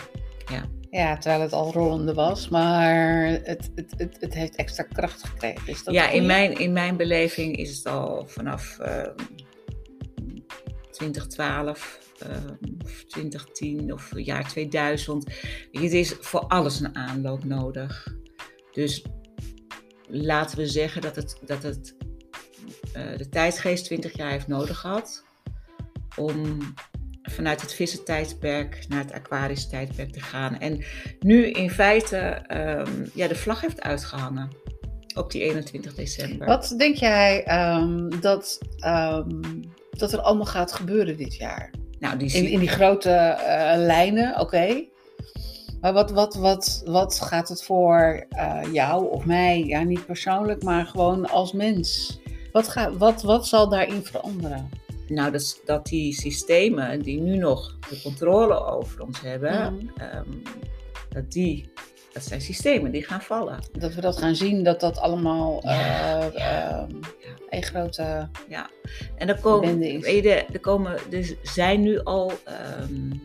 Ja. 0.52 0.66
Ja, 0.90 1.18
terwijl 1.18 1.42
het 1.42 1.54
al 1.54 1.72
rollende 1.72 2.14
was, 2.14 2.50
maar 2.50 3.26
het, 3.26 3.72
het, 3.76 3.94
het, 3.98 4.18
het 4.20 4.34
heeft 4.34 4.56
extra 4.56 4.84
kracht 4.84 5.24
gekregen. 5.24 5.68
Is 5.68 5.84
dat 5.84 5.94
Ja, 5.94 6.10
in 6.10 6.26
mijn, 6.26 6.58
in 6.58 6.74
mijn 6.74 6.98
beleving 6.98 7.58
is 7.58 7.78
het 7.78 7.86
al 7.86 8.26
vanaf 8.28 8.80
ehm 8.80 9.14
2012 10.96 12.00
ehm, 12.20 12.56
of 12.84 13.04
2010 13.04 13.94
of 13.94 14.12
jaar 14.16 14.48
2000. 14.48 15.24
Weet 15.24 15.36
je, 15.72 15.80
Het 15.80 15.94
is 15.94 16.16
voor 16.20 16.40
alles 16.40 16.80
een 16.80 16.96
aanloop 16.96 17.44
nodig. 17.44 18.16
Dus 18.72 19.06
laten 20.08 20.58
we 20.58 20.68
zeggen 20.68 21.02
dat 21.02 21.16
het, 21.16 21.40
dat 21.46 21.64
het 21.64 21.96
eh, 22.94 23.18
de 23.18 23.30
tijdsgeest 23.30 23.86
20 23.86 24.18
jaar 24.18 24.32
heeft 24.32 24.48
nodig 24.48 24.80
gehad 24.80 25.24
om 26.16 26.60
vanuit 27.26 27.62
het 27.62 27.74
vissentijdperk 27.74 28.86
naar 28.88 29.00
het 29.00 29.12
aquarisch 29.12 29.68
tijdperk 29.70 30.12
te 30.12 30.22
gaan. 30.22 30.60
En 30.60 30.84
nu 31.20 31.50
in 31.50 31.70
feite 31.70 32.18
ehm, 32.18 33.06
ja, 33.14 33.28
de 33.28 33.36
vlag 33.36 33.62
heeft 33.62 33.82
uitgehangen 33.82 34.50
op 35.16 35.32
die 35.32 35.42
21 35.42 35.96
december. 35.96 36.48
Wat 36.48 36.74
denk 36.78 36.96
jij 36.96 37.44
ehm, 37.44 38.10
dat, 38.20 38.60
ehm, 38.80 39.42
dat 39.90 40.14
er 40.14 40.20
allemaal 40.20 40.46
gaat 40.46 40.72
gebeuren 40.72 41.18
dit 41.18 41.36
jaar? 41.36 41.72
Nou, 42.00 42.18
die 42.18 42.34
In, 42.34 42.48
in 42.48 42.60
die 42.60 42.70
grote 42.70 43.10
eh, 43.10 43.78
lijnen, 43.78 44.40
oké. 44.40 44.84
Maar 45.82 45.94
wat, 45.94 46.12
wat, 46.12 46.36
wat, 46.36 46.82
wat 46.86 47.22
gaat 47.22 47.50
het 47.50 47.64
voor 47.64 48.26
eh, 48.30 48.62
jou 48.72 49.12
of 49.12 49.26
mij, 49.26 49.64
ja 49.64 49.84
niet 49.84 50.06
persoonlijk, 50.06 50.64
maar 50.64 50.86
gewoon 50.86 51.30
als 51.30 51.52
mens? 51.52 52.20
Wat, 52.52 52.68
gaat, 52.68 52.98
wat, 52.98 53.22
wat 53.22 53.48
zal 53.48 53.70
daarin 53.70 54.04
veranderen? 54.04 54.70
Nou, 55.08 55.32
dat, 55.32 55.62
dat 55.66 55.86
die 55.86 56.14
systemen 56.14 57.02
die 57.02 57.22
nu 57.22 57.38
nog 57.38 57.78
de 57.90 58.02
controle 58.02 58.66
over 58.66 59.02
ons 59.02 59.22
hebben, 59.22 59.92
ehm, 59.98 60.30
dat 61.10 61.32
die, 61.32 61.70
dat 62.14 62.24
zijn 62.24 62.42
systemen 62.42 62.92
die 62.92 63.04
gaan 63.04 63.22
vallen. 63.22 63.60
Dat 63.72 63.94
we 63.94 64.02
dat 64.02 64.18
gaan 64.18 64.36
zien, 64.36 64.64
dat 64.64 64.80
dat 64.80 64.98
allemaal 64.98 65.62
Ja, 65.64 66.20
eh, 66.20 66.34
ja, 66.34 66.88
ehm, 66.88 66.96
een 67.50 67.64
grote... 67.64 68.30
En 69.16 69.28
er 69.28 69.40
komen, 69.40 69.80
je, 69.80 70.46
er, 70.52 70.60
komen, 70.60 70.98
er 71.12 71.38
zijn 71.42 71.82
nu 71.82 72.00
al 72.04 72.32
ehm, 72.44 73.12
eh, 73.12 73.18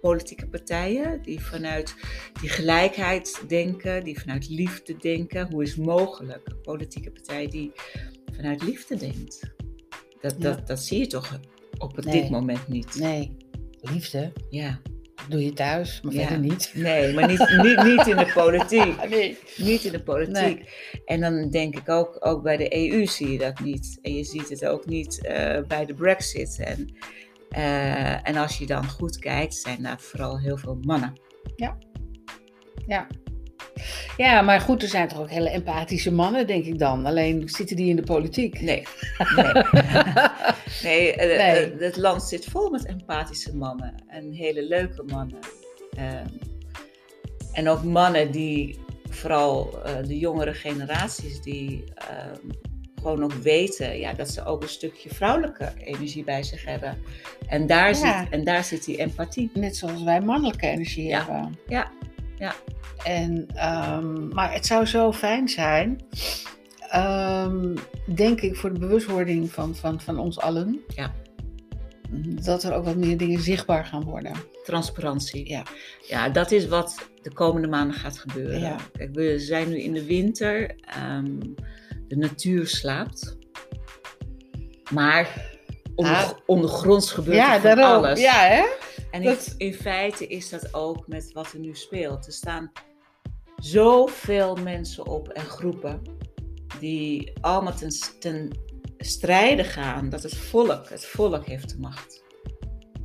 politieke 0.00 0.46
partijen 0.46 1.22
die 1.22 1.40
vanuit 1.40 1.94
die 2.40 2.48
gelijkheid 2.48 3.42
denken, 3.48 4.04
die 4.04 4.20
vanuit 4.20 4.48
liefde 4.48 4.96
denken. 4.96 5.50
Hoe 5.50 5.62
is 5.62 5.76
mogelijk? 5.76 6.40
Een 6.44 6.60
politieke 6.60 7.10
partij 7.10 7.48
die 7.48 7.72
vanuit 8.36 8.62
liefde 8.62 8.96
denkt. 8.96 9.53
Dat, 10.24 10.34
Ja. 10.38 10.42
dat, 10.42 10.66
dat 10.66 10.80
zie 10.80 10.98
je 10.98 11.06
toch 11.06 11.40
op 11.78 12.04
Nee. 12.04 12.20
dit 12.20 12.30
moment 12.30 12.68
niet. 12.68 12.94
Nee, 12.98 13.36
liefde. 13.80 14.32
Ja, 14.50 14.80
doe 15.28 15.44
je 15.44 15.52
thuis, 15.52 16.00
maar 16.02 16.12
Ja. 16.12 16.20
verder 16.20 16.38
niet. 16.38 16.70
Nee, 16.74 17.14
maar 17.14 17.26
niet, 17.28 17.38
niet, 17.62 17.82
niet 17.84 18.06
in 18.06 18.16
de 18.16 18.30
politiek. 18.42 19.08
Nee. 19.08 19.38
Niet 19.56 19.84
in 19.84 19.92
de 19.92 20.02
politiek. 20.02 20.70
En 21.04 21.20
dan 21.20 21.50
denk 21.50 21.76
ik 21.76 21.88
ook, 21.88 22.16
ook 22.26 22.42
bij 22.42 22.56
de 22.56 22.76
EU 22.90 23.06
zie 23.06 23.30
je 23.30 23.38
dat 23.38 23.60
niet. 23.60 23.98
En 24.02 24.14
je 24.14 24.24
ziet 24.24 24.48
het 24.48 24.66
ook 24.66 24.86
niet 24.86 25.26
eh, 25.26 25.62
bij 25.68 25.84
de 25.86 25.94
Brexit. 25.94 26.58
En, 26.58 26.94
eh, 27.48 28.28
en 28.28 28.36
als 28.36 28.58
je 28.58 28.66
dan 28.66 28.88
goed 28.88 29.18
kijkt, 29.18 29.54
zijn 29.54 29.82
daar 29.82 30.00
vooral 30.00 30.38
heel 30.38 30.56
veel 30.56 30.78
mannen. 30.80 31.12
Ja. 31.56 31.78
Ja, 32.86 33.06
maar 34.44 34.60
goed, 34.60 34.82
er 34.82 34.88
zijn 34.88 35.08
toch 35.08 35.18
ook 35.20 35.30
hele 35.30 35.48
empathische 35.50 36.12
mannen, 36.12 36.46
denk 36.46 36.64
ik 36.64 36.78
dan. 36.78 37.06
Alleen 37.06 37.48
zitten 37.48 37.76
die 37.76 37.88
in 37.88 37.96
de 37.96 38.02
politiek. 38.02 38.60
Nee. 38.60 38.82
Nee, 39.36 39.52
nee, 40.82 41.12
eh, 41.14 41.26
Nee. 41.54 41.72
eh, 41.72 41.80
het 41.80 41.96
land 41.96 42.22
zit 42.22 42.44
vol 42.44 42.70
met 42.70 42.86
empathische 42.86 43.56
mannen. 43.56 43.94
En 44.08 44.32
hele 44.32 44.62
leuke 44.68 45.02
mannen. 45.02 45.38
Ehm, 45.96 46.26
en 47.52 47.68
ook 47.68 47.82
mannen 47.82 48.30
die, 48.30 48.78
vooral 49.10 49.82
eh, 49.84 49.92
de 50.06 50.18
jongere 50.18 50.54
generaties, 50.54 51.40
die 51.40 51.84
ehm, 51.94 52.50
gewoon 53.02 53.24
ook 53.24 53.32
weten 53.32 53.98
ja, 53.98 54.12
dat 54.12 54.28
ze 54.30 54.44
ook 54.44 54.62
een 54.62 54.68
stukje 54.68 55.08
vrouwelijke 55.14 55.72
energie 55.78 56.24
bij 56.24 56.42
zich 56.42 56.64
hebben. 56.64 56.98
En 57.48 57.66
daar, 57.66 57.88
Ja. 57.88 57.94
zit, 58.22 58.30
en 58.32 58.44
daar 58.44 58.64
zit 58.64 58.84
die 58.84 58.96
empathie. 58.96 59.50
Net 59.54 59.76
zoals 59.76 60.02
wij 60.02 60.20
mannelijke 60.20 60.66
energie 60.66 61.06
Ja. 61.08 61.18
hebben. 61.24 61.58
Ja, 61.68 61.90
ja. 62.38 62.54
En, 63.04 63.46
ehm, 63.54 64.28
maar 64.28 64.52
het 64.52 64.66
zou 64.66 64.86
zo 64.86 65.12
fijn 65.12 65.48
zijn, 65.48 66.00
ehm, 66.88 67.76
denk 68.14 68.40
ik, 68.40 68.56
voor 68.56 68.72
de 68.72 68.78
bewustwording 68.78 69.52
van, 69.52 69.76
van, 69.76 70.00
van 70.00 70.18
ons 70.18 70.40
allen. 70.40 70.80
Ja. 70.94 71.14
Dat 72.44 72.62
er 72.62 72.74
ook 72.74 72.84
wat 72.84 72.96
meer 72.96 73.16
dingen 73.16 73.40
zichtbaar 73.40 73.84
gaan 73.84 74.04
worden. 74.04 74.32
Transparantie. 74.64 75.48
Ja. 75.48 75.62
ja, 76.08 76.28
dat 76.28 76.50
is 76.50 76.68
wat 76.68 77.08
de 77.22 77.32
komende 77.32 77.68
maanden 77.68 77.96
gaat 77.96 78.18
gebeuren. 78.18 78.60
Ja. 78.60 78.76
Kijk, 78.92 79.14
we 79.14 79.38
zijn 79.38 79.68
nu 79.68 79.80
in 79.80 79.92
de 79.92 80.04
winter. 80.04 80.74
ehm, 80.80 81.38
de 82.08 82.16
natuur 82.16 82.66
slaapt. 82.66 83.36
Maar 84.90 85.53
onder, 85.94 86.12
Ah. 86.14 86.30
ondergronds 86.46 87.12
gebeurt 87.12 87.36
ja, 87.36 87.54
er 87.54 87.60
van 87.60 87.76
daarom. 87.76 88.04
alles. 88.04 88.20
Ja, 88.20 88.40
hè? 88.46 88.64
en 89.10 89.22
dat- 89.22 89.54
in, 89.58 89.66
in 89.66 89.74
feite 89.74 90.26
is 90.26 90.48
dat 90.48 90.74
ook 90.74 91.06
met 91.08 91.32
wat 91.32 91.52
er 91.52 91.58
nu 91.58 91.74
speelt. 91.74 92.26
Er 92.26 92.32
staan 92.32 92.72
zoveel 93.56 94.56
mensen 94.56 95.06
op 95.06 95.28
en 95.28 95.44
groepen 95.44 96.02
die 96.80 97.32
allemaal 97.40 97.74
ten, 97.74 97.90
ten 98.20 98.50
strijde 98.98 99.64
gaan 99.64 100.08
dat 100.08 100.22
het 100.22 100.36
volk, 100.36 100.88
het 100.88 101.06
volk 101.06 101.44
heeft 101.46 101.68
de 101.68 101.78
macht. 101.78 102.22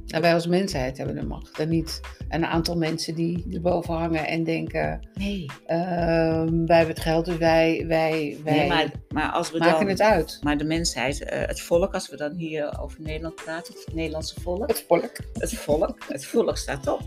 Nou, 0.10 0.22
wij 0.22 0.34
als 0.34 0.48
mensheid 0.48 0.98
hebben 0.98 1.16
de 1.16 1.26
macht. 1.26 1.60
En 1.60 1.70
niet 1.70 2.02
een 2.30 2.46
aantal 2.46 2.78
mensen 2.78 3.16
die 3.16 3.46
erboven 3.54 3.94
hangen 3.94 4.28
en 4.28 4.44
denken: 4.44 5.08
Nee. 5.14 5.46
ehm, 5.66 6.66
wij 6.66 6.78
hebben 6.78 6.96
het 6.96 7.00
geld, 7.00 7.26
dus 7.26 7.38
wij, 7.38 7.86
wij, 7.88 8.38
wij 8.44 8.56
nee 8.58 8.68
maar, 8.68 8.92
maar 9.10 9.32
als 9.32 9.52
we 9.52 9.58
maken 9.58 9.80
dan... 9.80 9.88
het 9.88 10.02
uit. 10.02 10.40
Maar 10.44 10.58
de 10.58 10.64
mensheid, 10.64 11.24
eh, 11.24 11.48
het 11.48 11.62
volk, 11.62 11.94
als 11.94 12.10
we 12.10 12.18
dan 12.18 12.34
hier 12.34 12.80
over 12.82 13.02
Nederland 13.02 13.36
praten, 13.36 13.74
het 13.74 13.96
Nederlandse 13.96 14.42
volk, 14.42 14.68
Het 14.68 14.86
volk. 14.88 15.12
het 15.34 15.54
volk, 15.54 15.98
het 16.08 16.26
volk 16.26 16.58
staat 16.58 16.88
op. 16.88 17.02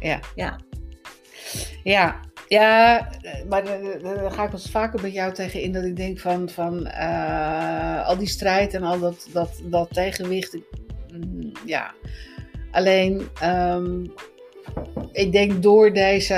Ja. 0.00 0.20
Ja, 0.34 0.58
Ja, 1.82 2.20
ja, 2.48 2.98
eh, 3.22 3.44
maar 3.48 3.64
dan 4.02 4.32
ga 4.32 4.44
ik 4.44 4.52
eens 4.52 4.70
vaker 4.70 5.02
met 5.02 5.12
jou 5.12 5.32
tegen 5.32 5.60
in 5.62 5.72
dat 5.72 5.84
ik 5.84 5.96
denk 5.96 6.18
van, 6.18 6.48
van 6.48 6.86
eh, 6.86 8.06
al 8.06 8.16
die 8.18 8.28
strijd 8.28 8.74
en 8.74 8.82
al 8.82 8.98
dat, 9.00 9.28
dat, 9.32 9.50
dat 9.64 9.88
tegenwicht. 9.92 10.56
mm, 11.12 11.52
ja, 11.66 11.94
alleen 12.70 13.28
ehm, 13.40 14.04
ik 15.12 15.32
denk 15.32 15.62
door 15.62 15.92
deze, 15.92 16.34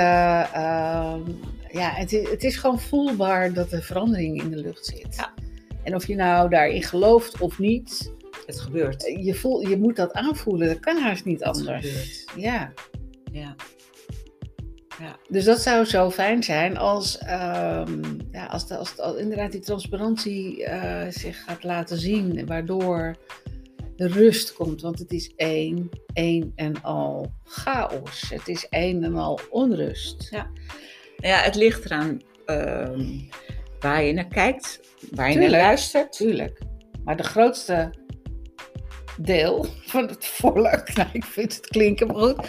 ehm, 0.53 1.21
ja, 1.71 1.89
het 1.89 2.13
is, 2.13 2.29
het 2.29 2.43
is 2.43 2.55
gewoon 2.55 2.79
voelbaar 2.79 3.53
dat 3.53 3.71
er 3.71 3.83
verandering 3.83 4.41
in 4.41 4.49
de 4.49 4.57
lucht 4.57 4.85
zit. 4.85 5.15
Ja. 5.15 5.33
En 5.83 5.95
of 5.95 6.07
je 6.07 6.15
nou 6.15 6.49
daarin 6.49 6.83
gelooft 6.83 7.37
of 7.41 7.59
niet, 7.59 8.11
het 8.45 8.59
gebeurt. 8.59 9.01
je, 9.21 9.33
voel, 9.35 9.67
je 9.67 9.77
moet 9.77 9.95
dat 9.95 10.13
aanvoelen. 10.13 10.67
Dat 10.67 10.79
kan 10.79 10.97
haast 10.97 11.25
niet 11.25 11.43
Het 11.43 11.57
anders. 11.57 11.85
gebeurt. 11.85 12.25
Ja. 12.35 12.73
Ja. 13.31 13.55
Dus 15.29 15.43
dat 15.45 15.61
zou 15.61 15.85
zo 15.85 16.11
fijn 16.11 16.43
zijn 16.43 16.77
als, 16.77 17.17
ehm, 17.17 18.01
ja, 18.31 18.45
als, 18.45 18.67
de, 18.67 18.77
als, 18.77 18.95
de- 18.95 19.01
als 19.01 19.17
inderdaad 19.17 19.51
die 19.51 19.61
transparantie 19.61 20.63
eh, 20.65 21.11
zich 21.11 21.43
gaat 21.43 21.63
laten 21.63 21.97
zien, 21.97 22.45
waardoor 22.45 23.15
de 23.95 24.07
rust 24.07 24.53
komt. 24.53 24.81
Want 24.81 24.99
het 24.99 25.11
is 25.11 25.33
één, 25.35 25.89
één 26.13 26.51
en 26.55 26.81
al 26.81 27.33
chaos. 27.43 28.29
Het 28.29 28.47
is 28.47 28.67
één 28.69 29.03
en 29.03 29.15
al 29.15 29.39
onrust. 29.49 30.29
ja, 31.17 31.37
het 31.37 31.55
ligt 31.55 31.85
eraan 31.85 32.21
ehm, 32.45 33.09
waar 33.79 34.03
je 34.03 34.13
naar 34.13 34.27
kijkt, 34.27 34.79
waar 35.11 35.27
je 35.27 35.33
Tuurlijk. 35.33 35.51
naar 35.53 35.61
luistert. 35.61 36.11
Tuurlijk. 36.11 36.59
Maar 37.03 37.17
de 37.17 37.23
grootste 37.23 37.93
deel 39.17 39.65
van 39.85 40.07
het 40.07 40.25
volk, 40.25 40.93
nou, 40.95 41.09
ik 41.13 41.23
vind 41.25 41.55
het 41.55 41.67
klinken 41.67 42.07
maar 42.07 42.15
goed, 42.15 42.47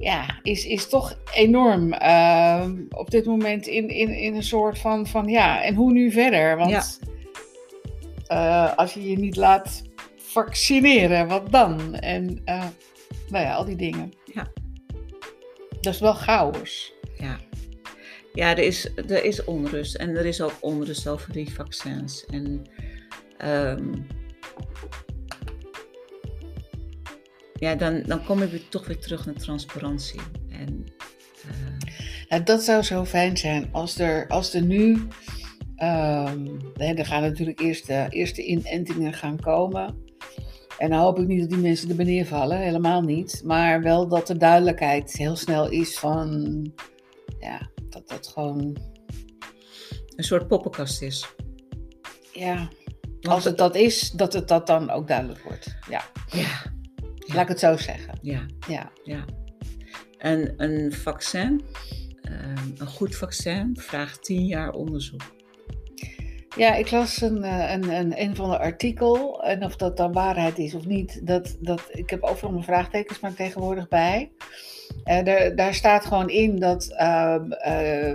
ja, 0.00 0.38
is, 0.42 0.66
is 0.66 0.88
toch 0.88 1.18
enorm 1.34 1.92
ehm, 1.92 2.82
op 2.88 3.10
dit 3.10 3.24
moment 3.26 3.66
in, 3.66 3.88
in, 3.88 4.08
in 4.08 4.34
een 4.34 4.42
soort 4.42 4.78
van, 4.78 5.06
van 5.06 5.26
ja, 5.28 5.62
en 5.62 5.74
hoe 5.74 5.92
nu 5.92 6.10
verder? 6.10 6.56
Want 6.56 6.70
Ja. 6.70 6.84
eh, 8.70 8.76
als 8.76 8.94
je 8.94 9.10
je 9.10 9.18
niet 9.18 9.36
laat 9.36 9.82
vaccineren, 10.42 11.28
wat 11.28 11.52
dan? 11.52 11.94
En 11.94 12.40
eh, 12.44 12.66
nou 13.28 13.44
ja, 13.44 13.54
al 13.54 13.64
die 13.64 13.76
dingen. 13.76 14.12
Ja. 14.34 14.48
Dat 15.80 15.94
is 15.94 16.00
wel 16.00 16.14
chaos. 16.14 16.92
Ja. 17.18 17.38
Ja, 18.32 18.50
er 18.50 18.58
is, 18.58 18.90
er 18.96 19.24
is 19.24 19.44
onrust. 19.44 19.94
En 19.94 20.16
er 20.16 20.26
is 20.26 20.40
ook 20.40 20.56
onrust 20.60 21.08
over 21.08 21.32
die 21.32 21.54
vaccins. 21.54 22.26
En 22.26 22.66
ehm, 23.38 23.94
ja, 27.54 27.74
dan, 27.74 28.02
dan 28.02 28.24
kom 28.24 28.42
ik 28.42 28.50
weer, 28.50 28.68
toch 28.68 28.86
weer 28.86 28.98
terug 28.98 29.26
naar 29.26 29.34
transparantie. 29.34 30.20
En 30.50 30.86
eh, 31.42 31.88
Nou, 32.28 32.42
dat 32.42 32.62
zou 32.62 32.82
zo 32.82 33.04
fijn 33.04 33.36
zijn 33.36 33.68
als 33.72 33.98
er, 33.98 34.28
als 34.28 34.54
er 34.54 34.62
nu. 34.62 35.06
hè, 36.74 36.94
er 36.94 37.06
gaan 37.06 37.22
natuurlijk 37.22 37.60
eerst 37.60 37.86
de 37.86 38.06
eerste 38.10 38.44
inentingen 38.44 39.12
gaan 39.12 39.40
komen. 39.40 40.04
En 40.78 40.90
dan 40.90 40.98
hoop 41.00 41.18
ik 41.18 41.26
niet 41.26 41.40
dat 41.40 41.48
die 41.48 41.58
mensen 41.58 41.88
er 41.88 41.96
beneden 41.96 42.26
vallen, 42.26 42.58
helemaal 42.58 43.02
niet. 43.02 43.42
Maar 43.44 43.82
wel 43.82 44.08
dat 44.08 44.28
er 44.28 44.38
duidelijkheid 44.38 45.12
heel 45.12 45.36
snel 45.36 45.70
is 45.70 45.98
van. 45.98 46.72
Ja, 47.38 47.70
dat 47.88 48.08
dat 48.08 48.28
gewoon. 48.28 48.76
een 50.16 50.24
soort 50.24 50.48
poppenkast 50.48 51.02
is. 51.02 51.34
Ja, 52.32 52.68
als 53.22 53.44
het 53.44 53.58
dat 53.58 53.74
is, 53.74 54.10
dat 54.10 54.32
het 54.32 54.48
dat 54.48 54.66
dan 54.66 54.90
ook 54.90 55.08
duidelijk 55.08 55.42
wordt. 55.42 55.76
Ja, 55.88 56.04
Ja, 56.30 56.62
laat 57.18 57.42
ik 57.42 57.48
het 57.48 57.58
zo 57.60 57.76
zeggen. 57.76 58.18
ja, 58.22 58.46
Ja, 58.68 58.90
ja. 59.04 59.24
En 60.18 60.52
een 60.56 60.92
vaccin, 60.92 61.64
ehm, 62.20 62.70
een 62.76 62.86
goed 62.86 63.16
vaccin, 63.16 63.76
vraagt 63.80 64.24
tien 64.24 64.46
jaar 64.46 64.72
onderzoek. 64.72 65.35
Ja, 66.56 66.74
ik 66.74 66.90
las 66.90 67.20
een, 67.20 67.42
eh, 67.44 67.70
een, 67.72 67.90
een, 67.90 68.20
een 68.22 68.36
van 68.36 68.50
de 68.50 68.58
artikel. 68.58 69.42
En 69.44 69.64
of 69.64 69.76
dat 69.76 69.96
dan 69.96 70.12
waarheid 70.12 70.58
is 70.58 70.74
of 70.74 70.86
niet. 70.86 71.26
Dat, 71.26 71.56
dat, 71.60 71.82
ik 71.90 72.10
heb 72.10 72.22
overal 72.22 72.52
mijn 72.52 72.64
vraagtekens 72.64 73.20
maar 73.20 73.34
tegenwoordig 73.34 73.88
bij. 73.88 74.30
Eh, 75.04 75.24
daar, 75.56 75.74
staat 75.74 76.04
gewoon 76.04 76.30
in 76.30 76.58
dat 76.58 76.86
ehm, 76.96 77.52
eh, 77.52 78.14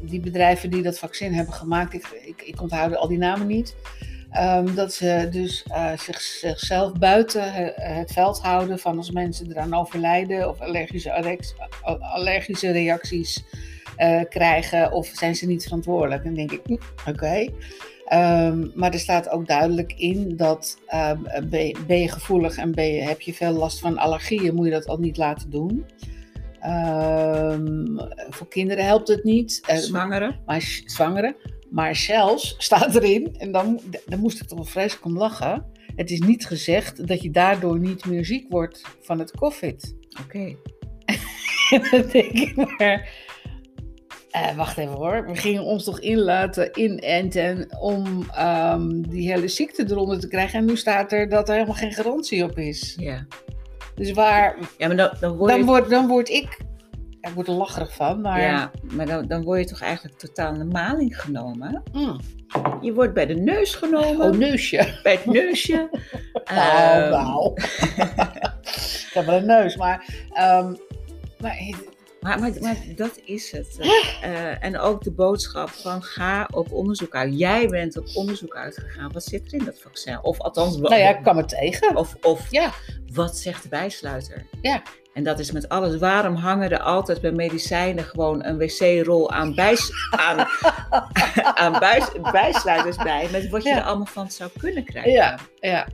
die 0.00 0.20
bedrijven 0.20 0.70
die 0.70 0.82
dat 0.82 0.98
vaccin 0.98 1.32
hebben 1.34 1.54
gemaakt. 1.54 1.94
Ik, 1.94 2.06
ik, 2.26 2.42
ik 2.42 2.60
onthoud 2.62 2.96
al 2.96 3.08
die 3.08 3.18
namen 3.18 3.46
niet. 3.46 3.74
ehm, 4.30 4.74
dat 4.74 4.92
ze 4.94 5.28
dus 5.30 5.64
eh, 5.68 5.98
zich, 5.98 6.20
zichzelf 6.20 6.92
buiten 6.92 7.52
he- 7.52 7.72
het 7.94 8.12
veld 8.12 8.38
houden 8.40 8.78
van 8.78 8.96
als 8.96 9.10
mensen 9.10 9.50
eraan 9.50 9.74
overlijden 9.74 10.48
of 10.48 10.60
allergische, 10.60 11.38
allergische 12.00 12.70
reacties 12.70 13.44
eh, 13.96 14.20
krijgen 14.28 14.92
of 14.92 15.06
zijn 15.06 15.36
ze 15.36 15.46
niet 15.46 15.62
verantwoordelijk. 15.62 16.24
Dan 16.24 16.34
denk 16.34 16.52
ik, 16.52 16.60
hm, 16.66 17.10
oké. 17.10 17.48
Ehm, 18.04 18.68
maar 18.74 18.92
er 18.92 18.98
staat 18.98 19.28
ook 19.28 19.46
duidelijk 19.46 19.92
in 19.96 20.36
dat 20.36 20.78
ehm, 20.86 21.22
ben, 21.48 21.66
je, 21.66 21.76
ben 21.86 21.98
je 21.98 22.08
gevoelig 22.08 22.56
en 22.56 22.72
ben 22.72 22.86
je, 22.86 23.02
heb 23.02 23.20
je 23.20 23.34
veel 23.34 23.52
last 23.52 23.78
van 23.78 23.98
allergieën, 23.98 24.54
moet 24.54 24.66
je 24.66 24.72
dat 24.72 24.86
al 24.86 24.98
niet 24.98 25.16
laten 25.16 25.50
doen. 25.50 25.86
Ehm, 26.60 27.86
voor 28.30 28.48
kinderen 28.48 28.84
helpt 28.84 29.08
het 29.08 29.24
niet. 29.24 29.62
Eh, 29.66 29.76
Zwangeren? 29.76 30.40
maar 30.46 30.82
zwangeren. 30.84 31.36
Maar 31.70 31.96
zelfs 31.96 32.54
staat 32.58 32.94
erin, 32.94 33.36
en 33.38 33.52
dan, 33.52 33.80
dan 34.06 34.18
moest 34.18 34.40
ik 34.40 34.48
toch 34.48 34.58
wel 34.58 34.66
vreselijk 34.66 35.04
om 35.04 35.16
lachen. 35.16 35.64
Het 35.96 36.10
is 36.10 36.20
niet 36.20 36.46
gezegd 36.46 37.08
dat 37.08 37.22
je 37.22 37.30
daardoor 37.30 37.78
niet 37.78 38.04
meer 38.04 38.24
ziek 38.24 38.46
wordt 38.48 38.82
van 39.00 39.18
het 39.18 39.30
COVID. 39.30 39.94
Oké. 40.24 40.54
En 41.70 41.88
dan 41.90 42.10
denk 42.12 42.32
ik 42.32 42.78
maar. 42.78 43.08
Eh, 44.32 44.56
wacht 44.56 44.78
even 44.78 44.92
hoor. 44.94 45.26
We 45.26 45.34
gingen 45.36 45.62
ons 45.62 45.84
toch 45.84 46.00
inlaten 46.00 46.78
inenten 46.80 47.66
om 47.80 48.26
ehm, 48.34 49.00
die 49.02 49.32
hele 49.32 49.48
ziekte 49.48 49.84
eronder 49.90 50.20
te 50.20 50.28
krijgen. 50.28 50.58
En 50.58 50.64
nu 50.64 50.76
staat 50.76 51.12
er 51.12 51.28
dat 51.28 51.48
er 51.48 51.54
helemaal 51.54 51.74
geen 51.76 51.92
garantie 51.92 52.44
op 52.44 52.58
is. 52.58 52.94
Ja. 52.98 53.26
Dus 53.94 54.12
waar, 54.12 54.56
Ja, 54.78 54.86
maar 54.86 54.96
dan, 54.96 55.10
dan 55.20 55.36
word 55.36 55.50
je... 55.52 55.56
dan 55.58 55.66
word, 55.66 55.90
dan 55.90 56.06
word 56.06 56.28
ik, 56.28 56.58
ja, 57.20 57.28
ik 57.28 57.34
word 57.34 57.46
er 57.48 57.54
lacherig 57.54 57.94
van, 57.94 58.20
maar 58.20 58.40
Ja, 58.40 58.70
maar 58.82 59.06
dan, 59.06 59.26
dan 59.26 59.42
word 59.42 59.60
je 59.60 59.66
toch 59.66 59.80
eigenlijk 59.80 60.18
totaal 60.18 60.54
de 60.54 60.64
maling 60.64 61.20
genomen. 61.20 61.82
mm, 61.92 62.20
Je 62.80 62.92
wordt 62.92 63.14
bij 63.14 63.26
de 63.26 63.34
neus 63.34 63.74
genomen, 63.74 64.26
oh 64.32 64.36
neusje. 64.38 64.98
bij 65.02 65.12
het 65.12 65.24
neusje. 65.26 65.88
Nou, 66.54 67.10
nou. 67.10 67.52
ik 69.06 69.10
heb 69.14 69.26
wel 69.26 69.36
een 69.36 69.46
neus, 69.46 69.76
maar, 69.76 70.26
ehm, 70.32 70.74
maar 71.38 71.56
Maar, 72.22 72.38
maar, 72.38 72.52
maar 72.60 72.76
dat 72.96 73.20
is 73.24 73.50
het. 73.50 73.78
Eh, 74.22 74.64
en 74.64 74.78
ook 74.78 75.02
de 75.02 75.10
boodschap 75.10 75.68
van 75.68 76.02
ga 76.02 76.48
op 76.50 76.72
onderzoek 76.72 77.14
uit. 77.14 77.38
Jij 77.38 77.68
bent 77.68 77.96
op 77.96 78.06
onderzoek 78.14 78.54
uitgegaan. 78.54 79.12
Wat 79.12 79.24
zit 79.24 79.46
er 79.46 79.58
in 79.58 79.64
dat 79.64 79.80
vaccin? 79.80 80.22
Of 80.22 80.40
althans, 80.40 80.76
nou 80.76 80.94
ja, 80.94 81.16
ik 81.16 81.22
kwam 81.22 81.38
er 81.38 81.46
tegen. 81.46 81.96
of, 81.96 82.16
of 82.20 82.50
Ja, 82.50 82.72
wat 83.12 83.36
zegt 83.36 83.62
de 83.62 83.68
bijsluiter? 83.68 84.46
Ja. 84.60 84.82
En 85.14 85.22
dat 85.22 85.38
is 85.38 85.52
met 85.52 85.68
alles. 85.68 85.98
Waarom 85.98 86.34
hangen 86.34 86.70
er 86.70 86.80
altijd 86.80 87.20
bij 87.20 87.32
medicijnen 87.32 88.04
gewoon 88.04 88.44
een 88.44 88.58
wc-rol 88.58 89.30
aan, 89.30 89.54
bijs, 89.54 89.92
aan, 90.10 90.46
aan 91.64 91.78
bijs, 91.78 92.08
bijsluiters 92.32 92.96
bij? 92.96 93.28
Met 93.32 93.48
wat 93.48 93.62
je 93.62 93.68
Ja. 93.68 93.76
er 93.76 93.82
allemaal 93.82 94.06
van 94.06 94.30
zou 94.30 94.50
kunnen 94.58 94.84
krijgen. 94.84 95.12
Ja, 95.12 95.38
ja. 95.60 95.86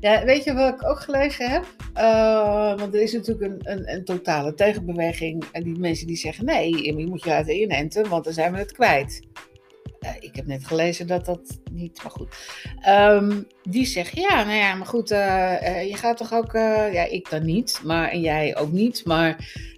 ja, 0.00 0.24
weet 0.24 0.44
je 0.44 0.54
wat 0.54 0.74
ik 0.74 0.88
ook 0.88 1.00
gelezen 1.00 1.50
heb? 1.50 1.64
Eh, 1.94 2.78
want 2.78 2.94
er 2.94 3.00
is 3.02 3.12
natuurlijk 3.12 3.52
een, 3.52 3.72
een, 3.72 3.92
een 3.92 4.04
totale 4.04 4.54
tegenbeweging. 4.54 5.44
En 5.52 5.62
die 5.62 5.78
mensen 5.78 6.06
die 6.06 6.16
zeggen, 6.16 6.44
nee, 6.44 6.84
je 6.84 7.06
moet 7.06 7.22
je 7.24 7.30
laten 7.30 7.60
inenten, 7.60 8.08
want 8.08 8.24
dan 8.24 8.32
zijn 8.32 8.52
we 8.52 8.58
het 8.58 8.72
kwijt. 8.72 9.20
Eh, 10.00 10.10
ik 10.20 10.36
heb 10.36 10.46
net 10.46 10.66
gelezen 10.66 11.06
dat 11.06 11.24
dat 11.24 11.58
niet, 11.72 12.02
maar 12.02 12.12
goed. 12.12 12.36
Ehm, 12.80 13.42
die 13.62 13.86
zeggen, 13.86 14.20
ja, 14.20 14.44
nou 14.44 14.56
ja, 14.56 14.74
maar 14.74 14.86
goed, 14.86 15.10
eh, 15.10 15.66
eh, 15.66 15.88
je 15.88 15.96
gaat 15.96 16.16
toch 16.16 16.32
ook, 16.32 16.52
ja, 16.92 17.04
ik 17.04 17.30
dan 17.30 17.44
niet, 17.44 17.80
maar 17.84 18.10
en 18.10 18.20
jij 18.20 18.56
ook 18.56 18.72
niet. 18.72 19.04
Maar 19.04 19.28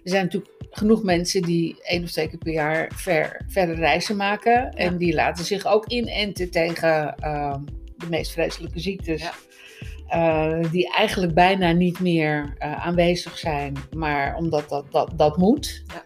er 0.03 0.09
zijn 0.09 0.23
natuurlijk 0.23 0.53
genoeg 0.69 1.03
mensen 1.03 1.41
die 1.41 1.81
één 1.83 2.03
of 2.03 2.11
twee 2.11 2.27
keer 2.27 2.37
per 2.37 2.53
jaar 2.53 2.91
ver, 2.95 3.41
verre 3.47 3.73
reizen 3.73 4.15
maken. 4.15 4.71
En 4.73 4.97
die 4.97 5.13
laten 5.13 5.45
zich 5.45 5.65
ook 5.65 5.85
inenten 5.87 6.51
tegen 6.51 7.15
ehm, 7.15 7.59
de 7.97 8.09
meest 8.09 8.31
vreselijke 8.31 8.79
ziektes. 8.79 9.21
Ja. 9.21 9.33
die 10.71 10.93
eigenlijk 10.93 11.33
bijna 11.33 11.71
niet 11.71 11.99
meer 11.99 12.55
aanwezig 12.59 13.37
zijn, 13.37 13.73
maar 13.95 14.35
omdat 14.35 14.69
dat, 14.69 14.91
dat, 14.91 15.11
dat 15.15 15.37
moet. 15.37 15.83
Ja. 15.87 16.03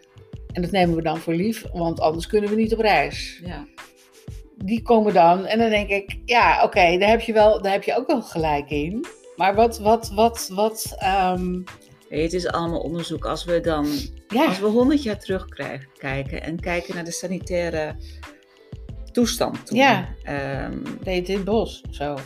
En 0.51 0.62
dat 0.62 0.72
nemen 0.72 0.95
we 0.95 1.01
dan 1.01 1.17
voor 1.17 1.34
lief, 1.34 1.65
want 1.74 2.00
anders 2.00 2.27
kunnen 2.27 2.50
we 2.50 2.55
niet 2.55 2.74
op 2.74 2.79
reis. 2.79 3.41
Ja. 3.45 3.67
Die 4.57 4.81
komen 4.81 5.13
dan 5.13 5.45
en 5.45 5.59
dan 5.59 5.69
denk 5.69 5.89
ik, 5.89 6.17
ja, 6.25 6.63
oké, 6.63 6.97
daar 6.97 7.09
heb 7.09 7.21
je 7.21 7.33
wel, 7.33 7.62
daar 7.62 7.71
heb 7.71 7.83
je 7.83 7.95
ook 7.97 8.07
wel 8.07 8.21
gelijk 8.21 8.69
in. 8.69 9.05
Maar 9.35 9.55
wat, 9.55 9.79
wat, 9.79 10.12
wat, 10.13 10.50
wat, 10.53 10.95
ehm, 11.00 11.59
het 12.09 12.33
is 12.33 12.47
allemaal 12.47 12.79
onderzoek. 12.79 13.25
Als 13.25 13.43
we 13.45 13.59
dan 13.59 13.88
ja, 14.27 14.45
Als 14.45 14.59
we 14.59 14.65
100 14.67 15.03
jaar 15.03 15.19
terugkijken 15.19 16.41
en 16.43 16.59
kijken 16.59 16.95
naar 16.95 17.03
de 17.03 17.12
sanitaire 17.12 17.95
toestand 19.12 19.65
toen. 19.65 19.77
Ja. 19.77 20.09
ehm, 20.24 20.77
deed 21.03 21.29
in 21.29 21.35
het 21.35 21.43
bos 21.45 21.81
of 21.89 21.95
zo. 21.95 22.17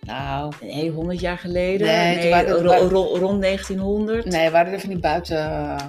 Nou, 0.00 0.52
nee, 0.62 0.90
100 0.90 1.20
jaar 1.20 1.38
geleden. 1.38 1.86
Nee, 1.86 2.14
Nee, 2.14 2.20
toen 2.20 2.30
waren 2.30 2.50
het- 2.50 2.60
ro- 2.60 2.66
waren- 2.68 2.88
ro- 2.88 3.16
rond 3.18 3.40
1900. 3.40 4.24
nee, 4.24 4.50
waren 4.50 4.72
er 4.72 4.80
van 4.80 4.88
die 4.88 4.98
buiten. 4.98 5.36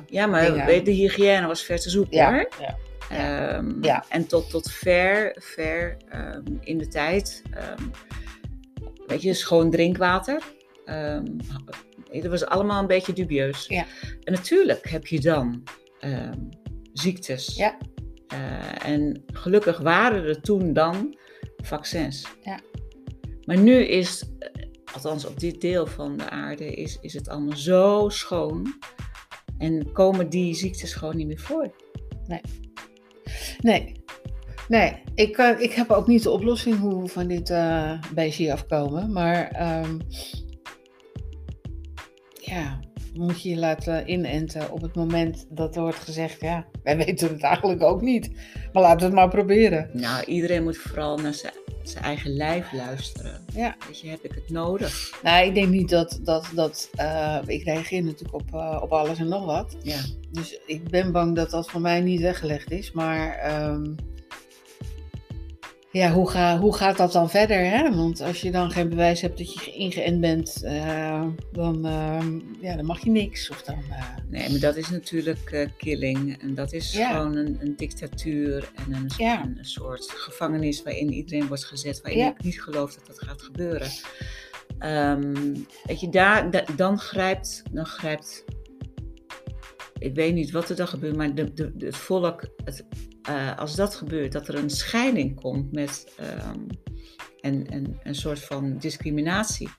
Ja, 0.08 0.26
maar 0.26 0.46
dingen. 0.46 0.66
weet, 0.66 0.86
de 0.86 0.92
hygiëne 0.92 1.48
was 1.48 1.62
ver 1.62 1.80
te 1.80 1.90
zoeken 1.90 2.18
Ja, 2.18 2.32
hoor. 2.32 2.50
ja. 2.60 2.76
Ehm, 3.10 3.84
Ja. 3.84 4.06
En 4.10 4.28
tot, 4.28 4.50
tot 4.50 4.72
ver, 4.72 5.36
ver 5.40 5.98
ehm, 6.10 6.44
in 6.60 6.78
de 6.78 6.88
tijd. 6.88 7.42
ehm, 7.52 7.84
weet 9.08 9.22
je, 9.22 9.34
schoon 9.34 9.72
drinkwater. 9.72 10.42
Dat 12.12 12.26
was 12.26 12.46
allemaal 12.46 12.82
een 12.82 12.88
beetje 12.88 13.14
dubieus. 13.14 13.66
Ja. 13.68 13.86
En 14.24 14.34
natuurlijk 14.34 14.90
heb 14.90 15.08
je 15.08 15.20
dan 15.20 15.64
ziektes. 16.94 17.56
Ja. 17.56 17.78
Eh, 18.28 18.86
en 18.90 19.24
gelukkig 19.34 19.78
waren 19.80 20.24
er 20.24 20.42
toen 20.42 20.74
dan 20.74 21.18
vaccins. 21.64 22.28
Ja. 22.44 22.60
Maar 23.46 23.58
nu 23.58 23.74
is, 23.74 24.24
eh, 24.40 24.64
althans 24.94 25.26
op 25.26 25.40
dit 25.40 25.62
deel 25.62 25.86
van 25.88 26.18
de 26.18 26.30
aarde, 26.30 26.74
is, 26.74 26.98
is 27.02 27.14
het 27.14 27.30
allemaal 27.30 27.58
zo 27.58 28.10
schoon. 28.10 28.80
En 29.58 29.92
komen 29.92 30.30
die 30.30 30.54
ziektes 30.54 30.94
gewoon 30.94 31.16
niet 31.18 31.28
meer 31.28 31.40
voor. 31.40 31.74
Nee. 32.28 32.42
Nee, 34.68 35.02
ik, 35.16 35.38
eh, 35.38 35.60
ik 35.60 35.74
heb 35.74 35.90
ook 35.90 36.08
niet 36.08 36.24
de 36.24 36.30
oplossing 36.30 36.80
hoe 36.80 37.02
we 37.02 37.08
van 37.08 37.28
dit 37.28 37.50
eh 37.50 37.94
beestje 38.14 38.52
afkomen. 38.52 39.12
Maar 39.12 39.48
ehm, 39.48 40.00
ja, 42.34 42.80
moet 43.14 43.42
je 43.42 43.50
je 43.50 43.58
laten 43.58 44.10
inenten 44.10 44.72
op 44.72 44.82
het 44.82 44.96
moment 44.96 45.46
dat 45.50 45.76
er 45.76 45.82
wordt 45.82 45.98
gezegd... 45.98 46.42
Ja, 46.42 46.66
wij 46.84 46.98
weten 46.98 47.28
het 47.28 47.44
eigenlijk 47.44 47.84
ook 47.84 48.02
niet. 48.02 48.32
Maar 48.74 48.84
laten 48.84 49.00
we 49.00 49.06
het 49.06 49.14
maar 49.14 49.30
proberen. 49.30 49.90
Nou, 49.94 50.24
iedereen 50.24 50.64
moet 50.64 50.78
vooral 50.78 51.18
naar 51.18 51.34
zijn, 51.34 51.54
zijn 51.84 52.04
eigen 52.04 52.36
lijf 52.36 52.72
luisteren. 52.72 53.46
Ja. 53.54 53.76
Weet 53.88 54.00
je, 54.00 54.10
heb 54.10 54.24
ik 54.24 54.32
het 54.36 54.50
nodig? 54.50 55.20
Nou, 55.24 55.46
ik 55.46 55.54
denk 55.54 55.68
niet 55.68 55.90
dat... 55.90 56.20
dat, 56.24 56.52
dat 56.56 56.90
eh, 56.96 57.38
ik 57.46 57.64
reageer 57.64 58.04
natuurlijk 58.04 58.34
op, 58.34 58.54
eh, 58.54 58.80
op 58.82 58.92
alles 58.92 59.20
en 59.20 59.28
nog 59.28 59.46
wat. 59.46 59.78
Ja. 59.84 60.00
Dus 60.32 60.60
ik 60.66 60.90
ben 60.90 61.12
bang 61.12 61.36
dat 61.36 61.50
dat 61.50 61.70
voor 61.70 61.82
mij 61.82 62.02
niet 62.02 62.22
weggelegd 62.22 62.72
is. 62.72 62.92
Maar 62.92 63.38
ehm, 63.38 63.94
ja, 65.92 66.12
hoe, 66.12 66.30
ga, 66.30 66.58
hoe 66.60 66.76
gaat 66.76 66.98
dat 66.98 67.12
dan 67.12 67.30
verder? 67.30 67.58
Hè? 67.70 67.96
Want 67.96 68.22
als 68.22 68.42
je 68.42 68.52
dan 68.52 68.72
geen 68.72 68.90
bewijs 68.90 69.22
hebt 69.22 69.38
dat 69.38 69.54
je 69.54 69.72
ingeënt 69.72 70.22
bent, 70.22 70.64
eh, 70.64 71.26
dan, 71.52 71.86
ehm, 71.86 72.40
ja, 72.62 72.76
dan 72.76 72.86
mag 72.86 73.04
je 73.04 73.10
niks. 73.12 73.50
Of 73.50 73.62
dan, 73.62 73.76
eh, 73.90 74.06
Nee, 74.30 74.50
maar 74.50 74.60
dat 74.60 74.76
is 74.76 74.90
natuurlijk 74.90 75.52
eh, 75.52 75.68
killing. 75.78 76.42
En 76.42 76.56
dat 76.56 76.74
is 76.74 76.94
Ja. 76.94 77.12
gewoon 77.12 77.36
een, 77.36 77.58
een 77.62 77.76
dictatuur 77.76 78.72
en 78.76 78.94
een, 78.94 79.10
Ja. 79.18 79.42
een 79.44 79.66
soort 79.66 80.10
gevangenis 80.12 80.84
waarin 80.84 81.14
iedereen 81.14 81.48
wordt 81.48 81.66
gezet, 81.66 82.02
waarin 82.02 82.20
Ja. 82.22 82.30
ik 82.30 82.44
niet 82.44 82.62
geloof 82.62 82.94
dat 82.94 83.08
dat 83.08 83.20
gaat 83.28 83.42
gebeuren. 83.42 83.88
Ehm, 84.80 85.54
weet 85.84 86.00
je, 86.00 86.10
daar, 86.10 86.52
da- 86.52 86.66
dan, 86.76 87.00
grijpt, 87.00 87.64
dan 87.72 87.86
grijpt, 87.86 88.46
ik 90.00 90.16
weet 90.16 90.34
niet 90.34 90.52
wat 90.52 90.70
er 90.70 90.76
dan 90.76 90.88
gebeurt, 90.88 91.16
maar 91.16 91.36
de, 91.36 91.54
de, 91.54 91.74
het 91.78 91.96
volk, 91.96 92.50
het, 92.64 92.86
eh, 93.22 93.58
als 93.58 93.76
dat 93.76 93.96
gebeurt, 93.96 94.32
dat 94.32 94.48
er 94.48 94.56
een 94.56 94.70
scheiding 94.70 95.36
komt 95.36 95.72
met 95.72 96.14
ehm, 96.18 96.60
en, 97.42 97.68
en, 97.68 98.00
een 98.04 98.16
soort 98.16 98.40
van 98.40 98.78
discriminatie. 98.78 99.70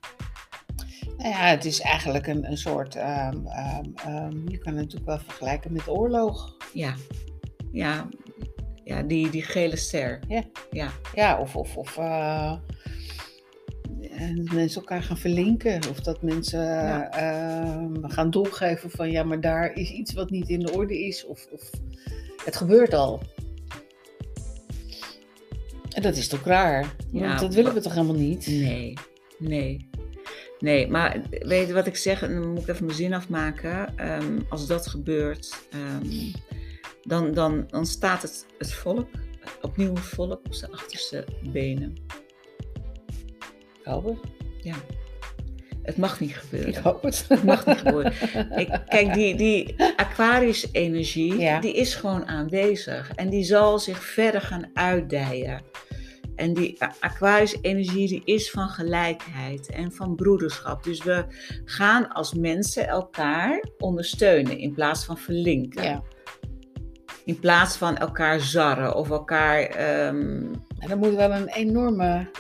nou 1.16 1.28
ja, 1.28 1.46
het 1.46 1.64
is 1.64 1.80
eigenlijk 1.80 2.26
een, 2.26 2.50
een 2.50 2.56
soort, 2.56 2.94
ehm, 2.94 3.46
ehm, 3.94 4.48
je 4.48 4.58
kan 4.58 4.72
het 4.72 4.82
natuurlijk 4.82 5.06
wel 5.06 5.18
vergelijken 5.18 5.72
met 5.72 5.88
oorlog. 5.88 6.56
Ja, 6.72 6.94
ja, 7.72 8.08
ja 8.84 9.02
die, 9.02 9.30
die 9.30 9.42
gele 9.42 9.76
ster. 9.76 10.20
Ja. 10.28 10.42
ja. 10.70 10.90
Ja, 11.14 11.40
of, 11.40 11.56
of, 11.56 11.76
of 11.76 11.96
eh, 11.96 12.52
en 14.20 14.36
dat 14.36 14.54
mensen 14.54 14.80
elkaar 14.80 15.02
gaan 15.02 15.18
verlinken. 15.18 15.80
Of 15.90 16.00
dat 16.00 16.22
mensen 16.22 16.60
Ja. 16.64 17.10
ehm, 17.10 17.94
gaan 18.02 18.30
doorgeven 18.30 18.90
van 18.90 19.10
ja, 19.10 19.22
maar 19.22 19.40
daar 19.40 19.72
is 19.74 19.90
iets 19.90 20.12
wat 20.12 20.30
niet 20.30 20.48
in 20.48 20.60
de 20.60 20.72
orde 20.72 21.04
is. 21.06 21.26
Of, 21.26 21.46
of 21.52 21.70
het 22.44 22.56
gebeurt 22.56 22.94
al. 22.94 23.22
En 25.90 26.02
dat 26.02 26.16
is 26.16 26.28
toch 26.28 26.44
raar? 26.44 26.94
Want 27.10 27.24
Ja, 27.24 27.38
dat 27.38 27.54
willen 27.54 27.74
we 27.74 27.80
toch 27.80 27.94
helemaal 27.94 28.16
niet? 28.16 28.46
Nee, 28.46 28.94
nee. 29.38 29.88
Nee, 30.58 30.88
maar 30.88 31.20
weet 31.28 31.66
je 31.66 31.72
wat 31.74 31.86
ik 31.86 31.96
zeg? 31.96 32.22
En 32.22 32.34
dan 32.40 32.48
moet 32.52 32.62
ik 32.62 32.68
even 32.68 32.84
mijn 32.84 32.96
zin 32.96 33.14
afmaken. 33.14 33.96
Ehm, 33.98 34.38
als 34.48 34.66
dat 34.66 34.86
gebeurt, 34.86 35.56
ehm, 35.70 36.06
dan, 37.02 37.34
dan, 37.34 37.64
dan 37.68 37.86
staat 37.86 38.22
het, 38.22 38.46
het 38.58 38.72
volk, 38.72 39.08
opnieuw 39.62 39.94
het 39.94 40.04
volk, 40.04 40.40
op 40.46 40.54
zijn 40.54 40.72
achterste 40.72 41.24
benen. 41.52 41.94
Ik 43.80 43.86
hoop 43.86 44.04
het. 44.04 44.18
Ja. 44.62 44.74
Het 45.82 45.96
mag 45.96 46.20
niet 46.20 46.30
Ik 46.30 46.36
gebeuren. 46.36 46.82
hoop 46.92 47.02
het. 47.02 47.24
Het 47.28 47.44
mag 47.44 47.66
niet 47.66 47.78
gebeuren. 47.78 48.12
Ik, 48.58 48.80
kijk, 48.86 49.14
die, 49.14 49.34
die 49.34 49.74
Aquarius-energie, 49.96 51.38
Ja. 51.38 51.60
die 51.60 51.74
is 51.74 51.94
gewoon 51.94 52.26
aanwezig. 52.26 53.12
En 53.14 53.28
die 53.28 53.44
zal 53.44 53.78
zich 53.78 54.04
verder 54.04 54.40
gaan 54.40 54.70
uitdijen. 54.74 55.62
En 56.36 56.54
die 56.54 56.78
Aquarius-energie, 57.00 58.08
die 58.08 58.22
is 58.24 58.50
van 58.50 58.68
gelijkheid 58.68 59.70
en 59.70 59.92
van 59.92 60.14
broederschap. 60.14 60.84
Dus 60.84 61.02
we 61.04 61.24
gaan 61.64 62.08
als 62.12 62.34
mensen 62.34 62.88
elkaar 62.88 63.64
ondersteunen 63.78 64.58
in 64.58 64.72
plaats 64.74 65.04
van 65.04 65.18
verlinken. 65.18 65.82
Ja. 65.84 66.02
In 67.24 67.38
plaats 67.38 67.76
van 67.76 67.96
elkaar 67.96 68.40
zarren 68.40 68.94
of 68.94 69.10
elkaar... 69.10 69.60
ehm, 69.62 70.42
En 70.78 70.88
dan 70.88 70.98
moet 70.98 71.14
wel 71.14 71.30
een 71.32 71.48
enorme. 71.48 72.30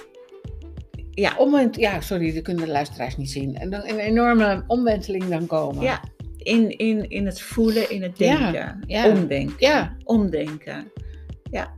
Ja. 1.10 1.34
Omwent, 1.36 1.76
ja, 1.76 2.00
sorry, 2.00 2.34
dat 2.34 2.42
kunnen 2.42 2.64
de 2.64 2.72
luisteraars 2.72 3.16
niet 3.16 3.30
zien. 3.30 3.56
En 3.56 3.70
dan 3.70 3.80
een 3.86 3.98
enorme 3.98 4.64
omwenteling 4.66 5.28
dan 5.28 5.46
komen. 5.46 5.82
ja, 5.82 6.00
in, 6.36 6.78
in, 6.78 7.08
in 7.08 7.26
het 7.26 7.40
voelen, 7.40 7.90
in 7.90 8.02
het 8.02 8.16
denken. 8.16 8.84
ja. 8.86 9.08
Omdenken. 9.08 9.56
Ja. 9.58 9.96
Omdenken. 10.04 10.92
Ja. 11.50 11.74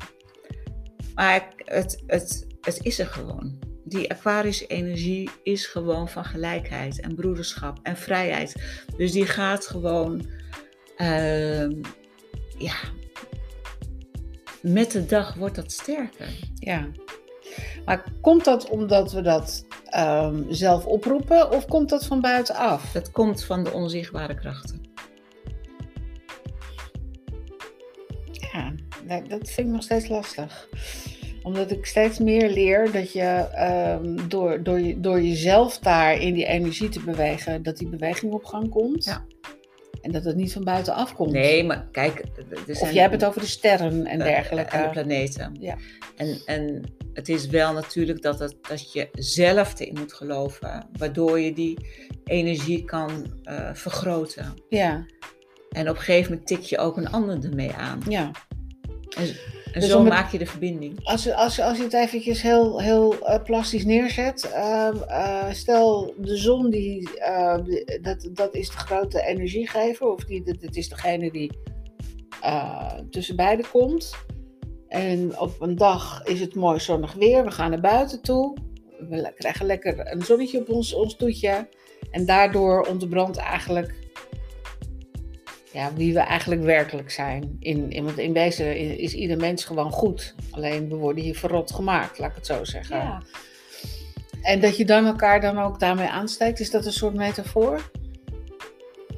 Maar 1.14 1.48
het, 1.56 2.02
het, 2.06 2.46
het 2.60 2.78
is 2.82 2.98
er 2.98 3.06
gewoon. 3.06 3.58
die 3.84 4.10
Aquarius 4.10 4.68
energie 4.68 5.30
is 5.42 5.66
gewoon 5.66 6.08
van 6.08 6.24
gelijkheid 6.24 7.00
en 7.00 7.14
broederschap 7.14 7.78
en 7.82 7.96
vrijheid. 7.96 8.54
Dus 8.96 9.12
die 9.12 9.26
gaat 9.26 9.66
gewoon, 9.66 10.26
ehm, 10.96 11.72
ja, 12.58 12.74
met 14.60 14.90
de 14.90 15.06
dag 15.06 15.34
wordt 15.34 15.54
dat 15.56 15.72
sterker. 15.72 16.28
Ja. 16.54 16.88
Maar 17.84 18.04
komt 18.20 18.44
dat 18.44 18.68
omdat 18.68 19.12
we 19.12 19.20
dat 19.20 19.66
ehm, 19.84 20.42
zelf 20.48 20.86
oproepen 20.86 21.50
of 21.50 21.66
komt 21.66 21.88
dat 21.88 22.06
van 22.06 22.20
buitenaf? 22.20 22.92
Dat 22.92 23.10
komt 23.10 23.44
van 23.44 23.64
de 23.64 23.72
onzichtbare 23.72 24.34
krachten. 24.34 24.80
Ja, 28.52 28.72
dat 29.06 29.28
dat 29.28 29.50
vind 29.50 29.66
ik 29.66 29.72
nog 29.72 29.82
steeds 29.82 30.08
lastig. 30.08 30.68
Omdat 31.42 31.70
ik 31.70 31.86
steeds 31.86 32.18
meer 32.18 32.50
leer 32.50 32.92
dat 32.92 33.12
je 33.12 33.48
ehm, 33.54 34.28
door, 34.28 34.62
door, 34.62 34.80
je, 34.80 35.00
door 35.00 35.22
jezelf 35.22 35.78
daar 35.78 36.20
in 36.20 36.34
die 36.34 36.46
energie 36.46 36.88
te 36.88 37.00
bewegen, 37.00 37.62
dat 37.62 37.76
die 37.76 37.88
beweging 37.88 38.32
op 38.32 38.44
gang 38.44 38.70
komt. 38.70 39.04
Ja. 39.04 39.24
En 40.02 40.12
dat 40.12 40.24
het 40.24 40.36
niet 40.36 40.52
van 40.52 40.64
buitenaf 40.64 41.14
komt. 41.14 41.32
Nee, 41.32 41.64
maar 41.64 41.88
kijk, 41.92 42.18
er 42.18 42.70
Of 42.70 42.76
zijn 42.76 42.92
jij 42.92 43.02
hebt 43.02 43.14
het 43.14 43.24
over 43.24 43.40
de 43.40 43.46
sterren 43.46 44.06
en 44.06 44.20
eh, 44.20 44.26
dergelijke. 44.26 44.76
en 44.76 44.82
de 44.82 44.90
planeten. 44.90 45.56
Ja. 45.60 45.76
En, 46.16 46.42
en 46.46 46.82
het 47.12 47.28
is 47.28 47.46
wel 47.46 47.72
natuurlijk 47.72 48.22
dat, 48.22 48.38
het, 48.38 48.56
dat 48.68 48.92
je 48.92 49.08
zelf 49.12 49.80
erin 49.80 49.96
moet 49.98 50.12
geloven, 50.12 50.88
waardoor 50.98 51.40
je 51.40 51.52
die 51.52 51.78
energie 52.24 52.84
kan 52.84 53.40
eh, 53.42 53.70
vergroten. 53.74 54.54
ja, 54.68 55.06
En 55.70 55.88
op 55.88 55.96
een 55.96 56.02
gegeven 56.02 56.30
moment 56.30 56.48
tik 56.48 56.60
je 56.60 56.78
ook 56.78 56.96
een 56.96 57.10
ander 57.10 57.44
ermee 57.44 57.72
aan. 57.72 58.00
ja. 58.08 58.30
En, 59.16 59.34
en 59.72 59.80
Dus 59.80 59.90
zo 59.90 60.02
maak 60.02 60.32
je 60.32 60.38
de 60.38 60.46
verbinding. 60.46 61.00
Als, 61.02 61.32
als, 61.32 61.60
als 61.60 61.76
je 61.76 61.82
het 61.82 61.92
eventjes 61.92 62.42
heel, 62.42 62.80
heel 62.80 63.18
eh, 63.26 63.42
plastisch 63.42 63.84
neerzet. 63.84 64.50
ehm, 64.52 64.96
eh, 64.96 65.50
stel, 65.52 66.14
de 66.18 66.36
zon 66.36 66.70
die, 66.70 67.18
eh, 67.20 67.56
die- 67.64 67.98
dat, 68.02 68.28
dat 68.32 68.54
is 68.54 68.70
de 68.70 68.76
grote 68.76 69.22
energiegever. 69.26 70.06
Of 70.06 70.24
die, 70.24 70.42
dat, 70.44 70.60
dat 70.60 70.76
is 70.76 70.88
degene 70.88 71.30
die 71.30 71.50
eh, 72.40 72.92
tussen 73.10 73.36
beiden 73.36 73.66
komt. 73.70 74.14
En 74.88 75.38
op 75.40 75.60
een 75.60 75.76
dag 75.76 76.24
is 76.24 76.40
het 76.40 76.54
mooi 76.54 76.80
zonnig 76.80 77.12
weer. 77.12 77.44
We 77.44 77.50
gaan 77.50 77.70
naar 77.70 77.80
buiten 77.80 78.22
toe. 78.22 78.56
We 79.08 79.32
krijgen 79.36 79.66
lekker 79.66 80.12
een 80.12 80.22
zonnetje 80.22 80.58
op 80.60 80.68
ons, 80.70 80.94
ons 80.94 81.16
toetje. 81.16 81.68
En 82.10 82.26
daardoor 82.26 82.86
ontbrandt 82.90 83.36
eigenlijk 83.36 84.01
ja, 85.72 85.94
wie 85.94 86.14
we 86.14 86.20
eigenlijk 86.20 86.62
werkelijk 86.62 87.10
zijn. 87.10 87.56
In, 87.58 87.90
in, 87.90 88.04
want 88.04 88.18
in 88.18 88.32
deze 88.32 88.78
is 88.98 89.14
ieder 89.14 89.36
mens 89.36 89.64
gewoon 89.64 89.90
goed. 89.90 90.34
Alleen 90.50 90.88
we 90.88 90.94
worden 90.94 91.24
hier 91.24 91.36
verrot 91.36 91.72
gemaakt, 91.72 92.18
laat 92.18 92.30
ik 92.30 92.36
het 92.36 92.46
zo 92.46 92.64
zeggen. 92.64 93.22
En 94.42 94.60
dat 94.60 94.76
je 94.76 94.84
dan 94.84 95.06
elkaar 95.06 95.40
dan 95.40 95.58
ook 95.58 95.80
daarmee 95.80 96.08
aansteekt, 96.08 96.60
is 96.60 96.70
dat 96.70 96.86
een 96.86 96.92
soort 96.92 97.14
metafoor? 97.14 97.90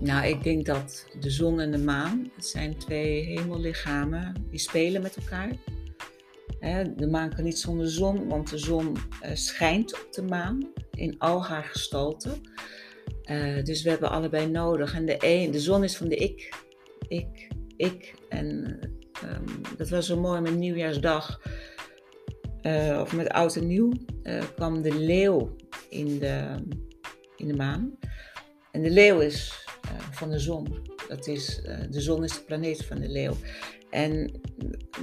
Nou, 0.00 0.26
ik 0.26 0.42
denk 0.42 0.66
dat 0.66 1.06
de 1.20 1.30
zon 1.30 1.60
en 1.60 1.70
de 1.70 1.78
maan, 1.78 2.30
het 2.34 2.46
zijn 2.46 2.76
twee 2.76 3.24
hemellichamen, 3.24 4.46
die 4.50 4.58
spelen 4.58 5.02
met 5.02 5.16
elkaar. 5.16 5.50
De 6.96 7.06
maan 7.10 7.34
kan 7.34 7.44
niet 7.44 7.58
zonder 7.58 7.84
de 7.84 7.90
zon, 7.90 8.28
want 8.28 8.50
de 8.50 8.58
zon 8.58 8.96
eh, 9.20 9.30
schijnt 9.34 9.94
op 9.94 10.12
de 10.12 10.22
maan 10.22 10.72
in 10.90 11.18
al 11.18 11.44
haar 11.44 11.64
gestalte. 11.64 12.30
Eh, 13.24 13.62
dus 13.62 13.82
we 13.82 13.90
hebben 13.90 14.10
allebei 14.10 14.46
nodig. 14.46 14.94
En 14.94 15.06
de, 15.06 15.16
een, 15.18 15.50
de 15.50 15.60
zon 15.60 15.84
is 15.84 15.96
van 15.96 16.08
de 16.08 16.16
ik, 16.16 16.54
ik, 17.08 17.48
ik. 17.76 18.14
En 18.28 18.78
ehm, 19.22 19.76
dat 19.76 19.88
was 19.88 20.06
zo 20.06 20.20
mooi 20.20 20.40
met 20.40 20.56
nieuwjaarsdag, 20.56 21.40
eh, 22.60 22.98
of 23.00 23.12
met 23.12 23.28
oud 23.28 23.56
en 23.56 23.66
nieuw, 23.66 23.92
eh, 24.22 24.42
kwam 24.54 24.82
de 24.82 24.94
leeuw 24.94 25.56
in 25.88 26.18
de, 26.18 26.54
in 27.36 27.48
de 27.48 27.54
maan. 27.54 27.98
En 28.70 28.82
de 28.82 28.90
leeuw 28.90 29.20
is 29.20 29.66
van 30.10 30.30
de 30.30 30.38
zon. 30.38 30.82
Dat 31.08 31.26
is, 31.26 31.60
de 31.90 32.00
zon 32.00 32.24
is 32.24 32.32
de 32.32 32.40
planeet 32.40 32.84
van 32.84 33.00
de 33.00 33.08
leeuw. 33.08 33.34
En 33.90 34.40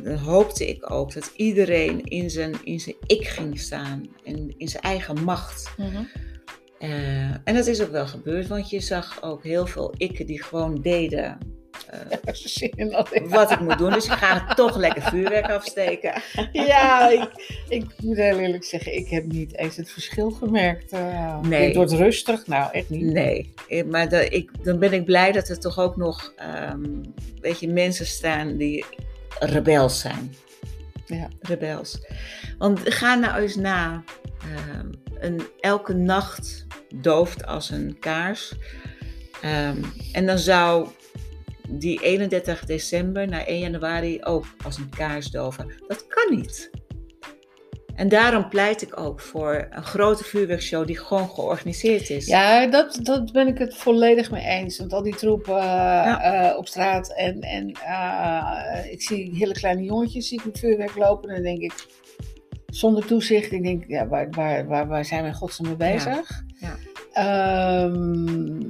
dan 0.04 0.16
hoopte 0.16 0.68
ik 0.68 0.92
ook 0.92 1.14
dat 1.14 1.32
iedereen 1.36 2.04
in 2.04 2.30
zijn, 2.30 2.56
in 2.64 2.80
zijn 2.80 2.96
ik 3.06 3.28
ging 3.28 3.60
staan. 3.60 4.08
En 4.24 4.58
in 4.58 4.68
zijn 4.68 4.84
eigen 4.84 5.24
macht. 5.24 5.74
Eh, 6.82 7.32
en 7.44 7.54
dat 7.54 7.68
is 7.68 7.82
ook 7.82 7.92
wel 7.92 8.08
gebeurd, 8.08 8.48
want 8.48 8.70
je 8.70 8.80
zag 8.80 9.24
ook 9.24 9.44
heel 9.44 9.66
veel 9.66 9.94
ikken 9.98 10.26
die 10.26 10.44
gewoon 10.44 10.82
deden 10.82 11.38
eh, 11.88 13.24
wat 13.24 13.52
ik 13.52 13.60
moet 13.60 13.78
doen. 13.78 13.92
Dus 13.92 14.06
ik 14.06 14.12
ga 14.12 14.54
toch 14.54 14.78
lekker 14.78 15.02
vuurwerk 15.02 15.50
afsteken. 15.50 16.22
Ja, 16.52 17.10
ik, 17.10 17.30
ik 17.70 17.86
moet 17.98 18.18
heel 18.18 18.40
eerlijk 18.40 18.64
zeggen, 18.64 18.96
ik 18.96 19.10
heb 19.10 19.26
niet 19.26 19.58
eens 19.58 19.76
het 19.76 19.92
verschil 19.92 20.32
gemerkt. 20.32 20.92
Eh, 20.92 21.40
Nee. 21.42 21.66
Het 21.66 21.76
wordt 21.76 21.92
rustig, 21.92 22.48
nou 22.48 22.72
echt 22.72 22.90
niet. 22.90 23.04
Nee, 23.04 23.54
maar 23.86 24.14
ik, 24.14 24.64
dan 24.64 24.80
ben 24.80 24.94
ik 24.94 25.06
blij 25.06 25.32
dat 25.32 25.50
er 25.50 25.60
toch 25.60 25.80
ook 25.80 25.98
nog 25.98 26.34
ehm, 26.36 26.84
weet 27.42 27.60
je, 27.60 27.68
mensen 27.68 28.06
staan 28.06 28.58
die 28.58 28.86
rebels 29.40 30.00
zijn. 30.00 30.34
Ja. 31.06 31.28
Rebels. 31.40 32.00
Want 32.58 32.80
ga 32.84 33.16
nou 33.16 33.42
eens 33.42 33.56
na. 33.56 34.04
Ehm, 34.44 34.92
een, 35.20 35.42
elke 35.60 35.94
nacht 35.94 36.66
dooft 36.96 37.46
als 37.46 37.70
een 37.70 38.00
kaars. 38.00 38.54
Ehm, 39.42 39.84
en 40.12 40.26
dan 40.26 40.40
zou 40.40 40.88
die 41.70 42.02
31 42.02 42.66
december 42.66 43.28
naar 43.28 43.46
1 43.46 43.60
januari 43.60 44.24
ook 44.24 44.46
als 44.64 44.78
een 44.78 44.90
kaars 44.90 45.32
doven. 45.32 45.72
Dat 45.88 46.08
kan 46.08 46.38
niet. 46.38 46.70
En 47.96 48.10
daarom 48.10 48.50
pleit 48.50 48.82
ik 48.82 49.00
ook 49.00 49.20
voor 49.20 49.68
een 49.70 49.84
grote 49.84 50.24
vuurwerkshow 50.24 50.88
die 50.88 50.98
gewoon 50.98 51.30
georganiseerd 51.30 52.10
is. 52.10 52.26
Ja, 52.26 52.68
dat, 52.68 53.00
dat 53.02 53.32
ben 53.32 53.48
ik 53.48 53.58
het 53.58 53.76
volledig 53.76 54.32
mee 54.32 54.44
eens. 54.44 54.78
Want 54.78 54.94
al 54.94 55.04
die 55.04 55.16
troepen 55.16 55.58
eh, 55.58 56.50
eh, 56.50 56.58
op 56.58 56.68
straat 56.68 57.14
en, 57.14 57.42
en 57.42 57.72
eh, 57.72 58.92
ik 58.92 59.02
zie 59.02 59.36
hele 59.36 59.54
kleine 59.54 59.84
jongetjes 59.84 60.28
zie 60.28 60.40
ik 60.40 60.46
met 60.46 60.60
vuurwerk 60.60 60.96
lopen. 60.96 61.30
En 61.30 61.36
dan 61.36 61.44
denk 61.44 61.62
ik, 61.62 61.86
zonder 62.72 63.06
toezicht, 63.06 63.52
ik 63.52 63.64
denk, 63.64 63.84
ja, 63.88 64.08
waar, 64.08 64.30
waar, 64.30 64.68
waar, 64.68 64.88
waar 64.88 65.06
zijn 65.06 65.22
we 65.22 65.28
in 65.28 65.34
godsnaam 65.34 65.68
mee 65.78 65.94
bezig? 65.94 66.44
ja. 66.60 66.76
Ehm, 67.14 68.62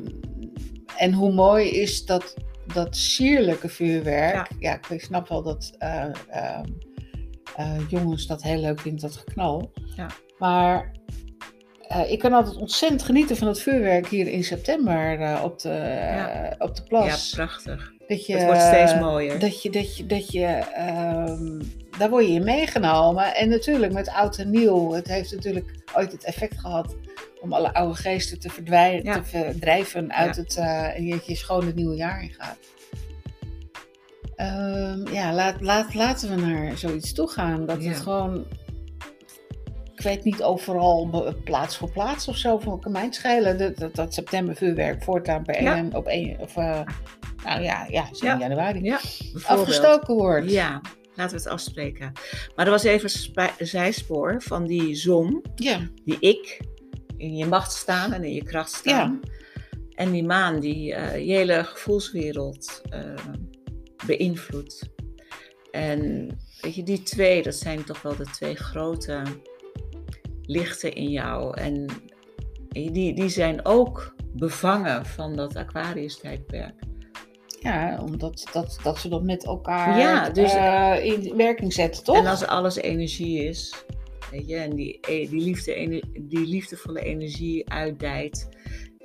en 0.97 1.13
hoe 1.13 1.33
mooi 1.33 1.69
is 1.69 2.05
dat, 2.05 2.35
dat 2.73 2.95
sierlijke 2.95 3.69
vuurwerk. 3.69 4.47
Ja, 4.59 4.79
ik 4.89 5.01
snap 5.01 5.27
wel 5.27 5.43
dat 5.43 5.75
eh, 5.77 6.03
ehm, 6.29 6.65
eh, 7.55 7.89
jongens 7.89 8.27
dat 8.27 8.43
heel 8.43 8.59
leuk 8.59 8.79
vinden, 8.79 9.01
dat 9.01 9.17
geknal. 9.17 9.71
Ja. 9.95 10.07
Maar 10.37 10.91
eh, 11.87 12.11
ik 12.11 12.19
kan 12.19 12.33
altijd 12.33 12.55
ontzettend 12.55 13.03
genieten 13.03 13.37
van 13.37 13.47
het 13.47 13.61
vuurwerk 13.61 14.07
hier 14.07 14.27
in 14.27 14.43
september 14.43 15.41
op, 15.43 15.59
de, 15.59 15.69
Ja. 15.69 16.55
op 16.59 16.75
de 16.75 16.81
ja, 16.81 16.87
plas. 16.87 17.29
prachtig. 17.35 17.91
dat 18.07 18.25
je, 18.25 18.33
Het 18.35 18.45
wordt 18.45 18.61
steeds 18.61 18.95
mooier. 18.95 19.39
Dat 19.39 19.61
je, 19.61 19.69
dat 19.69 19.97
je, 19.97 20.05
dat 20.05 20.31
je 20.31 20.45
ehm, 20.73 21.61
daar 22.01 22.09
word 22.09 22.25
je 22.27 22.31
in 22.33 22.43
meegenomen. 22.43 23.35
En 23.35 23.49
natuurlijk 23.49 23.93
met 23.93 24.09
oud 24.09 24.37
en 24.37 24.49
nieuw. 24.49 24.91
Het 24.91 25.07
heeft 25.07 25.31
natuurlijk 25.31 25.71
ooit 25.95 26.11
het 26.11 26.23
effect 26.23 26.59
gehad 26.59 26.95
om 27.41 27.53
alle 27.53 27.73
oude 27.73 27.95
geesten 27.95 28.39
te, 28.39 28.49
verdwijnen, 28.49 29.03
Ja. 29.03 29.13
te 29.13 29.23
verdrijven 29.23 30.13
uit 30.13 30.35
Ja. 30.35 30.41
het 30.41 30.57
uh, 30.57 30.97
en 30.97 31.09
dat 31.09 31.25
je 31.25 31.35
schoon 31.35 31.65
het 31.65 31.75
nieuwe 31.75 31.95
jaar 31.95 32.23
ingaat. 32.23 32.57
Ehm, 34.35 35.07
ja, 35.13 35.33
laat, 35.33 35.61
laat, 35.61 35.93
laten 35.93 36.29
we 36.29 36.35
naar 36.41 36.77
zoiets 36.77 37.13
toe 37.13 37.27
gaan. 37.27 37.65
Dat 37.65 37.83
Ja. 37.83 37.89
het 37.89 37.99
gewoon. 37.99 38.45
Ik 39.95 40.01
weet 40.01 40.23
niet 40.23 40.43
overal 40.43 41.33
plaats 41.43 41.77
voor 41.77 41.91
plaats 41.91 42.27
of 42.27 42.35
zo. 42.37 42.57
Van 42.59 42.79
kan 42.79 42.91
mij 42.91 43.03
het 43.03 43.15
schelen. 43.15 43.57
Dat, 43.57 43.77
dat, 43.77 43.95
dat 43.95 44.13
september 44.13 44.55
vuurwerk 44.55 45.03
voortaan 45.03 45.43
per. 45.43 45.55
1 45.55 45.95
op 45.95 46.07
1 46.07 46.39
of 46.39 46.55
uh, 46.57 46.79
nou 47.43 47.61
ja, 47.61 47.85
ja, 47.89 48.05
7 48.11 48.27
Ja. 48.27 48.37
januari 48.37 48.83
Ja, 48.83 48.99
bijvoorbeeld. 49.33 49.45
afgestoken 49.67 50.15
wordt. 50.15 50.51
Ja, 50.51 50.81
laten 51.15 51.37
we 51.37 51.43
het 51.43 51.51
afspreken. 51.51 52.11
Maar 52.55 52.65
er 52.65 52.71
was 52.71 52.83
even 52.83 53.09
een 53.57 53.67
zijspoor 53.67 54.41
van 54.41 54.67
die 54.67 54.95
zon, 54.95 55.43
Ja, 55.55 55.89
die 56.05 56.17
ik, 56.19 56.61
in 57.17 57.35
je 57.35 57.45
macht 57.45 57.71
staan 57.71 58.13
en 58.13 58.23
in 58.23 58.33
je 58.33 58.43
kracht 58.43 58.73
staan. 58.73 59.19
En 59.91 60.11
die 60.11 60.23
maan 60.23 60.59
die 60.59 60.93
eh, 60.93 61.27
je 61.27 61.33
hele 61.33 61.63
gevoelswereld 61.63 62.81
eh, 62.89 63.13
beïnvloedt. 64.05 64.89
En 65.71 66.27
weet 66.61 66.75
je, 66.75 66.83
die 66.83 67.03
twee, 67.03 67.43
dat 67.43 67.55
zijn 67.55 67.83
toch 67.83 68.01
wel 68.01 68.15
de 68.15 68.25
twee 68.25 68.55
grote 68.55 69.21
lichten 70.41 70.93
in 70.93 71.09
jou. 71.09 71.57
En 71.57 71.85
die, 72.69 73.13
die 73.13 73.29
zijn 73.29 73.65
ook 73.65 74.15
bevangen 74.33 75.05
van 75.05 75.35
dat 75.35 75.55
Aquarius-tijdperk. 75.55 76.83
Ja 77.61 77.99
omdat 78.01 78.47
dat, 78.53 78.79
dat 78.83 78.99
ze 78.99 79.09
dat 79.09 79.23
met 79.23 79.45
elkaar 79.45 79.99
Ja, 79.99 80.29
dus- 80.29 80.53
eh, 80.53 80.97
in 81.05 81.35
werking 81.37 81.73
zetten, 81.73 82.03
toch? 82.03 82.17
En 82.17 82.25
als 82.27 82.45
alles 82.45 82.75
energie 82.75 83.43
is, 83.45 83.83
weet 84.31 84.47
je, 84.47 84.55
en 84.55 84.75
die, 84.75 84.99
e- 85.07 85.27
die, 85.29 85.41
liefde, 85.41 86.03
die 86.19 86.47
liefdevolle 86.47 87.01
energie 87.03 87.69
uitdijt 87.69 88.49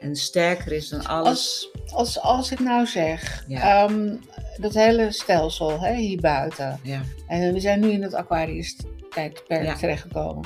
en 0.01 0.17
sterker 0.17 0.73
is 0.73 0.89
dan 0.89 1.05
alles. 1.07 1.27
als, 1.27 1.71
als, 1.93 2.21
als 2.21 2.51
ik 2.53 2.59
nou 2.61 2.87
zeg, 2.87 3.45
Ja. 3.49 3.85
ehm, 3.85 4.17
dat 4.57 4.75
hele 4.75 5.13
stelsel 5.13 5.81
hè, 5.81 5.95
hier 5.95 6.21
buiten. 6.21 6.81
Ja, 6.83 7.01
En 7.27 7.53
we 7.53 7.61
zijn 7.61 7.81
nu 7.81 7.91
in 7.91 8.03
het 8.03 8.15
Aquarius 8.15 8.77
tijdperk 9.11 9.65
Ja. 9.65 9.75
terechtgekomen. 9.75 10.45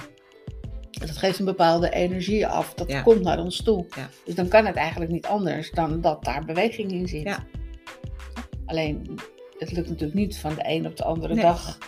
Dat 0.90 1.10
geeft 1.16 1.38
een 1.38 1.44
bepaalde 1.44 1.90
energie 1.90 2.46
af. 2.46 2.74
Dat 2.74 2.90
Ja. 2.90 3.02
komt 3.02 3.22
naar 3.22 3.38
ons 3.38 3.62
toe. 3.62 3.86
Ja. 3.96 4.08
Dus 4.24 4.34
dan 4.34 4.48
kan 4.48 4.66
het 4.66 4.76
eigenlijk 4.76 5.10
niet 5.10 5.26
anders 5.26 5.70
dan 5.70 6.00
dat 6.00 6.24
daar 6.24 6.44
beweging 6.44 6.92
in 6.92 7.08
zit. 7.08 7.38
Alleen, 8.70 9.18
het 9.58 9.72
lukt 9.72 9.88
natuurlijk 9.88 10.18
niet 10.18 10.38
van 10.38 10.54
de 10.54 10.62
een 10.64 10.86
op 10.86 10.96
de 10.96 11.04
andere 11.04 11.34
Nee. 11.34 11.44
dag. 11.44 11.78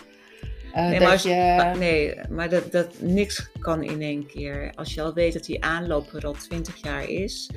eh, 0.72 0.82
Nee, 0.82 0.90
dat 0.90 1.00
maar 1.02 1.10
als- 1.12 1.22
je, 1.22 1.72
nee, 1.78 2.14
maar 2.30 2.48
dat, 2.48 2.72
dat 2.72 3.00
niks 3.00 3.50
kan 3.58 3.82
in 3.82 4.00
één 4.02 4.26
keer. 4.26 4.72
Als 4.74 4.94
je 4.94 5.02
al 5.02 5.12
weet 5.14 5.32
dat 5.32 5.44
die 5.44 5.64
aanloop 5.64 6.12
er 6.12 6.26
al 6.26 6.32
20 6.32 6.82
jaar 6.82 7.08
is. 7.08 7.50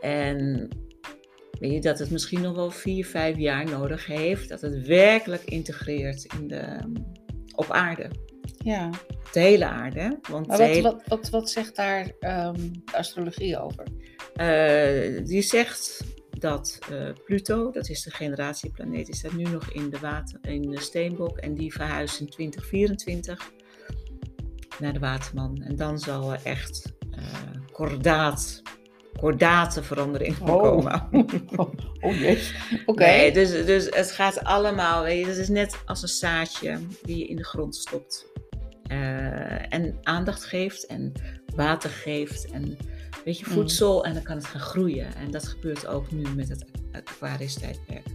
En 0.00 0.68
weet 1.60 1.72
je, 1.72 1.80
dat 1.80 1.98
het 1.98 2.10
misschien 2.10 2.40
nog 2.40 2.54
wel 2.54 2.70
4, 2.70 3.06
5 3.06 3.36
jaar 3.36 3.64
nodig 3.64 4.06
heeft. 4.06 4.48
Dat 4.48 4.60
het 4.60 4.86
werkelijk 4.86 5.42
integreert 5.44 6.26
in 6.38 6.48
de, 6.48 6.78
op 7.54 7.70
aarde. 7.70 8.10
ja. 8.58 8.90
De 9.32 9.40
hele 9.40 9.66
aarde. 9.66 10.18
Want 10.30 10.46
Maar 10.46 10.56
de 10.56 10.62
wat, 10.62 10.72
hele- 10.72 10.82
wat, 10.82 11.02
wat, 11.06 11.30
wat 11.30 11.50
zegt 11.50 11.76
daar 11.76 12.10
ehm, 12.20 12.54
de 12.84 12.96
astrologie 12.96 13.58
over? 13.60 13.84
Eh, 14.34 15.24
die 15.24 15.42
zegt 15.42 16.04
dat 16.42 16.78
eh, 16.90 17.08
Pluto, 17.24 17.70
dat 17.70 17.88
is 17.88 18.02
de 18.02 18.10
generatieplaneet, 18.10 19.06
die 19.06 19.14
staat 19.14 19.32
nu 19.32 19.42
nog 19.42 19.70
in 19.70 19.90
de, 19.90 19.98
water, 19.98 20.38
in 20.42 20.70
de 20.70 20.80
steenbok 20.80 21.36
en 21.38 21.54
die 21.54 21.72
verhuist 21.72 22.20
in 22.20 22.28
2024 22.28 23.50
naar 24.78 24.92
de 24.92 24.98
waterman. 24.98 25.62
En 25.62 25.76
dan 25.76 25.98
zal 25.98 26.32
er 26.32 26.40
echt 26.42 26.92
eh 27.10 27.22
kordaat, 27.72 28.62
kordate 29.20 29.82
verandering 29.82 30.40
Oh. 30.40 30.46
komen. 30.62 31.08
Oh, 32.04 32.18
yes. 32.18 32.54
Oké. 32.86 33.04
Nee, 33.04 33.32
dus, 33.32 33.50
dus 33.50 33.84
het 33.90 34.10
gaat 34.10 34.44
allemaal, 34.44 35.02
weet 35.02 35.20
je, 35.20 35.26
het 35.26 35.36
is 35.36 35.48
net 35.48 35.82
als 35.86 36.02
een 36.02 36.08
zaadje 36.08 36.78
die 37.02 37.18
je 37.18 37.26
in 37.26 37.36
de 37.36 37.44
grond 37.44 37.76
stopt. 37.76 38.26
Eh, 38.86 39.72
en 39.72 39.98
aandacht 40.02 40.44
geeft 40.44 40.86
en 40.86 41.12
water 41.54 41.90
geeft 41.90 42.50
en 42.50 42.76
weet 43.24 43.38
je, 43.38 43.44
Mm. 43.48 43.52
voedsel 43.52 44.04
en 44.04 44.14
dan 44.14 44.22
kan 44.22 44.36
het 44.36 44.46
gaan 44.46 44.60
groeien. 44.60 45.14
En 45.14 45.30
dat 45.30 45.48
gebeurt 45.48 45.86
ook 45.86 46.10
nu 46.10 46.22
met 46.36 46.48
het 46.48 46.64
Aquarius 46.92 47.54
tijdperk. 47.54 48.06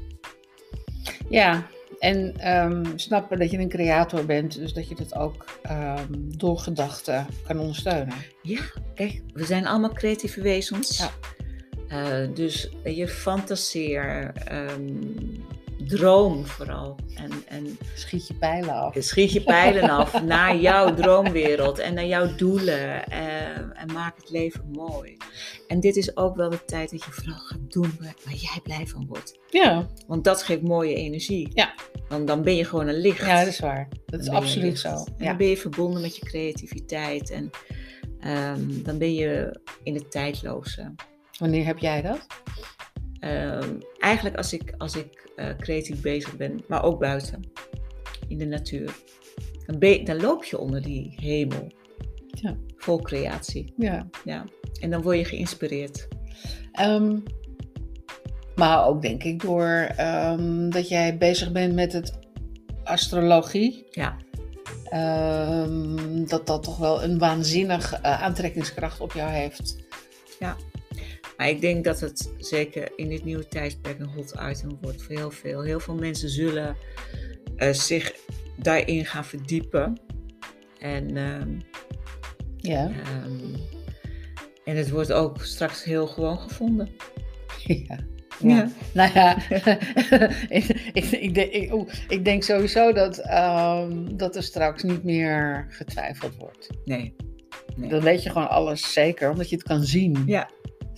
Ja, 1.30 1.68
en 2.00 2.38
ehm, 2.38 2.84
snappen 2.96 3.40
dat 3.40 3.52
je 3.52 3.58
een 3.58 3.70
creator 3.70 4.26
bent, 4.26 4.56
dus 4.56 4.74
dat 4.74 4.88
je 4.90 4.96
dat 4.96 5.16
ook 5.16 5.46
ehm, 5.62 6.06
door 6.14 6.58
gedachten 6.60 7.28
kan 7.48 7.60
ondersteunen. 7.60 8.14
Ja, 8.42 8.62
kijk, 8.96 9.22
we 9.34 9.46
zijn 9.46 9.68
allemaal 9.68 9.94
creatieve 9.94 10.42
wezens. 10.42 10.98
Ja. 10.98 11.10
Eh, 11.88 12.28
dus 12.34 12.70
je 12.84 13.08
fantaseer, 13.08 14.32
ehm, 14.46 15.04
droom 15.88 16.46
vooral. 16.46 17.00
En, 17.16 17.32
en 17.48 17.78
Schiet 17.96 18.28
je 18.28 18.34
pijlen 18.34 18.74
af. 18.74 18.96
schiet 19.00 19.32
je 19.32 19.42
pijlen 19.42 19.90
af 19.90 20.22
naar 20.24 20.56
jouw 20.58 20.94
droomwereld 20.94 21.80
en 21.80 21.94
naar 21.94 22.06
jouw 22.06 22.36
doelen. 22.36 23.06
eh, 23.10 23.58
en 23.58 23.94
maak 23.94 24.16
het 24.18 24.30
leven 24.30 24.70
mooi. 24.72 25.18
En 25.68 25.80
dit 25.80 25.96
is 25.96 26.18
ook 26.18 26.36
wel 26.36 26.50
de 26.50 26.66
tijd 26.66 26.92
dat 26.92 27.04
je 27.04 27.12
vooral 27.12 27.38
gaat 27.40 27.72
doen 27.72 27.92
waar, 28.00 28.34
jij 28.34 28.60
blij 28.64 28.88
van 28.88 29.06
wordt. 29.08 29.40
Ja, 29.50 29.88
Want 30.08 30.24
dat 30.24 30.44
geeft 30.44 30.62
mooie 30.62 30.96
energie. 30.96 31.50
Ja. 31.54 31.74
Want 32.10 32.28
dan 32.28 32.42
ben 32.44 32.56
je 32.56 32.66
gewoon 32.66 32.88
een 32.88 33.00
licht. 33.00 33.26
ja, 33.26 33.40
dat 33.40 33.48
is 33.48 33.60
waar. 33.60 33.88
Dat 34.06 34.20
is 34.20 34.26
Dan 34.26 34.36
absoluut 34.36 34.80
zo. 34.80 34.90
En 34.90 35.14
Ja. 35.18 35.26
dan 35.26 35.38
ben 35.38 35.48
je 35.48 35.58
verbonden 35.58 36.02
met 36.02 36.16
je 36.16 36.26
creativiteit. 36.26 37.30
En 37.32 37.50
ehm, 38.20 38.84
dan 38.84 38.98
ben 38.98 39.14
je 39.14 39.60
in 39.84 39.94
het 39.94 40.12
tijdloze. 40.12 40.94
Wanneer 41.40 41.66
heb 41.66 41.78
jij 41.78 42.02
dat? 42.02 42.28
Ehm, 43.20 43.80
eigenlijk 43.98 44.38
als 44.38 44.54
ik, 44.54 44.74
als 44.78 44.96
ik 44.96 45.30
eh, 45.36 45.50
creatief 45.58 46.02
bezig 46.02 46.38
ben, 46.38 46.64
maar 46.68 46.84
ook 46.84 47.00
buiten, 47.00 47.42
in 48.28 48.38
de 48.38 48.46
natuur. 48.46 48.96
Dan, 49.66 50.04
dan 50.04 50.22
loop 50.22 50.44
je 50.44 50.58
onder 50.58 50.82
die 50.82 51.14
hemel. 51.16 51.72
Ja. 52.28 52.56
Vol 52.76 53.02
creatie. 53.02 53.74
Ja. 53.78 54.08
Ja. 54.24 54.46
En 54.80 54.90
dan 54.90 55.02
word 55.02 55.18
je 55.18 55.26
geïnspireerd. 55.26 56.08
Ehm, 56.72 57.18
maar 58.56 58.86
ook 58.86 59.02
denk 59.02 59.24
ik 59.24 59.42
door 59.42 59.90
ehm, 59.96 60.70
dat 60.70 60.90
jij 60.90 61.18
bezig 61.18 61.52
bent 61.52 61.74
met 61.74 61.94
het 61.94 62.20
astrologie. 62.84 63.86
Ja. 63.92 64.18
dat 66.26 66.48
dat 66.48 66.64
toch 66.64 66.78
wel 66.78 67.04
een 67.04 67.18
waanzinnig 67.18 67.94
eh, 67.94 68.22
aantrekkingskracht 68.22 69.02
op 69.02 69.12
jou 69.12 69.32
heeft. 69.32 69.76
Maar 71.38 71.50
ik 71.50 71.62
denk 71.62 71.84
dat 71.84 72.00
het 72.00 72.34
zeker 72.38 72.92
in 72.96 73.10
dit 73.10 73.24
nieuwe 73.24 73.48
tijdperk 73.48 74.00
een 74.00 74.10
hot 74.16 74.34
item 74.50 74.78
wordt 74.82 75.02
voor 75.02 75.16
heel 75.16 75.32
veel. 75.32 75.62
Heel 75.62 75.80
veel 75.80 75.96
mensen 75.96 76.30
zullen 76.30 76.76
eh, 77.56 77.74
zich 77.74 78.16
daarin 78.56 79.06
gaan 79.06 79.26
verdiepen. 79.26 80.00
En, 80.80 81.18
ehm, 81.18 81.50
Ja. 82.58 82.92
ehm, 83.04 83.56
en 84.64 84.76
het 84.76 84.90
wordt 84.90 85.12
ook 85.12 85.42
straks 85.44 85.84
heel 85.84 86.08
gewoon 86.08 86.40
gevonden. 86.40 86.90
ja. 87.88 88.00
Ja. 88.40 88.72
Nou 88.94 89.14
ja, 89.14 89.38
ik, 90.50 90.90
ik, 90.94 91.04
ik, 91.06 91.34
denk, 91.34 91.90
ik, 92.08 92.26
denk 92.26 92.44
sowieso 92.44 92.94
dat, 92.94 93.18
ehm, 93.18 94.16
dat 94.16 94.36
er 94.36 94.44
straks 94.44 94.84
niet 94.84 95.04
meer 95.04 95.66
getwijfeld 95.70 96.36
wordt. 96.36 96.70
Nee. 96.86 97.16
Nee. 97.76 97.90
Dan 97.90 98.02
weet 98.02 98.24
je 98.24 98.30
gewoon 98.30 98.50
alles 98.50 98.94
zeker, 98.94 99.30
omdat 99.30 99.50
je 99.50 99.56
het 99.56 99.66
kan 99.66 99.84
zien. 99.84 100.24
Ja. 100.26 100.50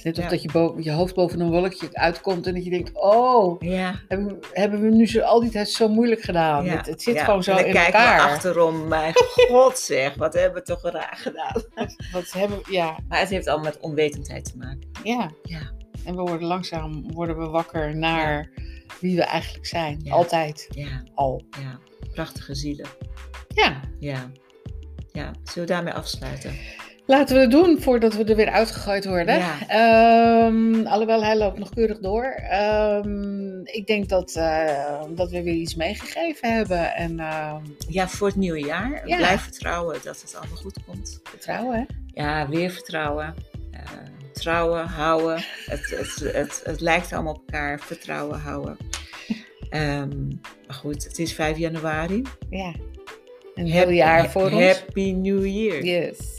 Het 0.04 0.08
is 0.18 0.24
net 0.24 0.26
of 0.26 0.32
dat 0.32 0.42
je, 0.42 0.52
boven, 0.52 0.84
je 0.84 0.92
hoofd 0.92 1.16
boven 1.16 1.40
een 1.40 1.50
wolkje 1.50 1.88
uitkomt 1.92 2.48
en 2.48 2.54
dat 2.54 2.64
je 2.64 2.70
denkt, 2.70 2.92
oh, 2.94 3.62
Ja. 3.62 4.00
hebben, 4.08 4.28
we- 4.28 4.48
hebben 4.54 4.82
we 4.82 4.88
nu 4.90 5.08
zo, 5.08 5.20
al 5.22 5.40
die 5.40 5.50
tijd 5.50 5.70
zo 5.70 5.88
moeilijk 5.88 6.22
gedaan? 6.22 6.66
ja. 6.66 6.78
Het, 6.78 6.86
het 6.86 7.02
zit 7.02 7.20
gewoon 7.22 7.44
zo 7.44 7.52
en 7.52 7.58
dan 7.58 7.66
in 7.66 7.72
kijken 7.74 7.94
elkaar. 8.00 8.18
we 8.28 8.34
achterom. 8.34 8.88
Mijn 8.88 9.14
god 9.50 9.78
zeg, 9.78 10.16
wat 10.16 10.34
hebben 10.34 10.54
we 10.54 10.62
toch 10.62 10.82
raar 10.92 11.18
gedaan. 11.22 11.64
Wat 12.14 12.32
hebben 12.32 12.60
ja, 12.70 12.98
Maar 13.08 13.20
het 13.20 13.30
heeft 13.30 13.48
allemaal 13.48 13.66
met 13.72 13.80
onwetendheid 13.80 14.46
te 14.46 14.58
maken. 14.58 14.90
ja. 15.04 15.32
Ja. 15.44 15.72
En 16.06 16.16
we 16.16 16.22
worden 16.22 16.48
langzaam 16.48 17.12
worden 17.14 17.38
we 17.38 17.48
wakker 17.48 17.96
naar 17.98 18.50
wie 19.00 19.16
we 19.16 19.24
eigenlijk 19.24 19.66
zijn. 19.66 20.02
Altijd. 20.10 20.68
Ja. 20.70 21.04
Al. 21.16 21.42
Ja. 21.62 21.80
Prachtige 22.14 22.56
zielen. 22.56 22.86
Ja. 23.48 23.80
Ja. 24.00 24.32
Ja. 25.12 25.32
Zullen 25.44 25.68
we 25.68 25.74
daarmee 25.74 25.94
afsluiten? 25.94 26.52
Laten 27.10 27.36
we 27.36 27.42
het 27.42 27.52
doen 27.52 27.82
voordat 27.82 28.14
we 28.14 28.24
er 28.24 28.36
weer 28.36 28.50
uitgegooid 28.50 29.06
worden. 29.06 29.38
Ja. 29.38 30.46
Alhoewel, 30.86 31.24
hij 31.24 31.38
loopt 31.38 31.60
nog 31.60 31.70
keurig 31.70 32.00
door. 32.00 32.24
Ehm, 32.26 33.62
ik 33.64 33.84
denk 33.88 34.10
dat, 34.10 34.36
eh, 34.36 35.04
dat 35.10 35.32
we 35.32 35.44
weer 35.44 35.54
iets 35.54 35.76
meegegeven 35.76 36.54
hebben. 36.54 36.96
En 36.96 37.20
ehm, 37.20 37.62
Ja, 37.88 38.08
voor 38.08 38.28
het 38.28 38.36
nieuwe 38.36 38.60
jaar. 38.60 39.08
Ja. 39.08 39.18
Blijf 39.18 39.42
vertrouwen 39.42 39.98
dat 40.04 40.22
het 40.22 40.36
allemaal 40.36 40.58
goed 40.58 40.78
komt. 40.86 41.20
vertrouwen, 41.24 41.78
hè? 41.78 41.84
Ja, 42.22 42.50
weer 42.50 42.70
vertrouwen. 42.72 43.34
Eh, 43.72 43.82
trouwen, 44.34 44.86
houden. 44.86 45.44
Het, 45.66 45.90
het, 45.90 46.34
het, 46.34 46.62
het 46.64 46.82
lijkt 46.82 47.14
allemaal 47.14 47.34
op 47.34 47.42
elkaar. 47.46 47.80
Vertrouwen, 47.80 48.40
houden. 48.40 48.78
Maar 50.68 50.76
goed, 50.76 51.04
het 51.04 51.20
is 51.20 51.34
5 51.34 51.58
januari. 51.58 52.22
Ja. 52.50 52.74
Een 53.56 53.68
heel 53.68 53.90
jaar 53.90 54.30
voor 54.30 54.52
ons. 54.52 54.64
Happy 54.64 55.12
New 55.12 55.46
Year. 55.46 55.84
Yes. 55.84 56.39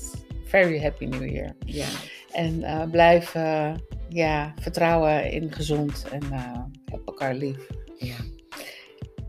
Very 0.50 0.80
happy 0.82 1.04
new 1.04 1.30
year. 1.30 1.54
Ja. 1.64 1.86
En 2.32 2.62
eh, 2.62 2.82
blijf 2.90 3.34
eh, 3.34 3.74
ja, 4.08 4.54
vertrouwen 4.60 5.30
in 5.30 5.52
gezond 5.52 6.04
en 6.12 6.22
eh 6.32 6.58
heb 6.84 7.00
elkaar 7.06 7.34
lief. 7.34 7.56
ja. 7.98 8.14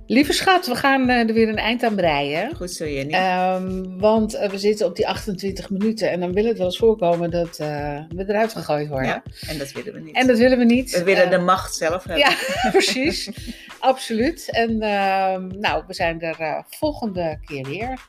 Lieve 0.07 0.33
schat, 0.33 0.67
we 0.67 0.75
gaan 0.75 1.09
eh, 1.09 1.27
er 1.27 1.33
weer 1.33 1.49
een 1.49 1.57
eind 1.57 1.83
aan 1.83 1.95
breien. 1.95 2.55
Goed 2.55 2.71
zo, 2.71 2.87
Jenny. 2.87 3.13
Ehm, 3.13 3.97
want 3.97 4.33
eh, 4.33 4.49
we 4.49 4.57
zitten 4.57 4.85
op 4.85 4.95
die 4.95 5.07
28 5.07 5.69
minuten 5.69 6.11
en 6.11 6.19
dan 6.19 6.33
wil 6.33 6.45
het 6.45 6.57
wel 6.57 6.65
eens 6.65 6.77
voorkomen 6.77 7.29
dat 7.31 7.59
eh, 7.59 7.99
we 8.09 8.23
eruit 8.27 8.51
gegooid 8.53 8.87
worden. 8.87 9.07
ja, 9.07 9.23
en 9.47 9.57
dat 9.57 9.71
willen 9.71 9.93
we 9.93 9.99
niet. 9.99 10.15
En 10.15 10.27
dat 10.27 10.37
willen 10.37 10.57
we 10.57 10.63
niet. 10.63 10.91
we 10.91 11.03
willen 11.03 11.23
Eh, 11.23 11.29
de 11.29 11.37
macht 11.37 11.75
zelf 11.75 12.03
hebben. 12.03 12.17
Ja, 12.29 12.35
precies. 12.71 13.29
Absoluut. 13.79 14.49
En 14.51 14.81
ehm, 14.81 15.47
nou, 15.59 15.83
we 15.87 15.93
zijn 15.93 16.21
er 16.21 16.39
eh, 16.39 16.59
volgende 16.69 17.39
keer 17.45 17.67
weer. 17.67 17.99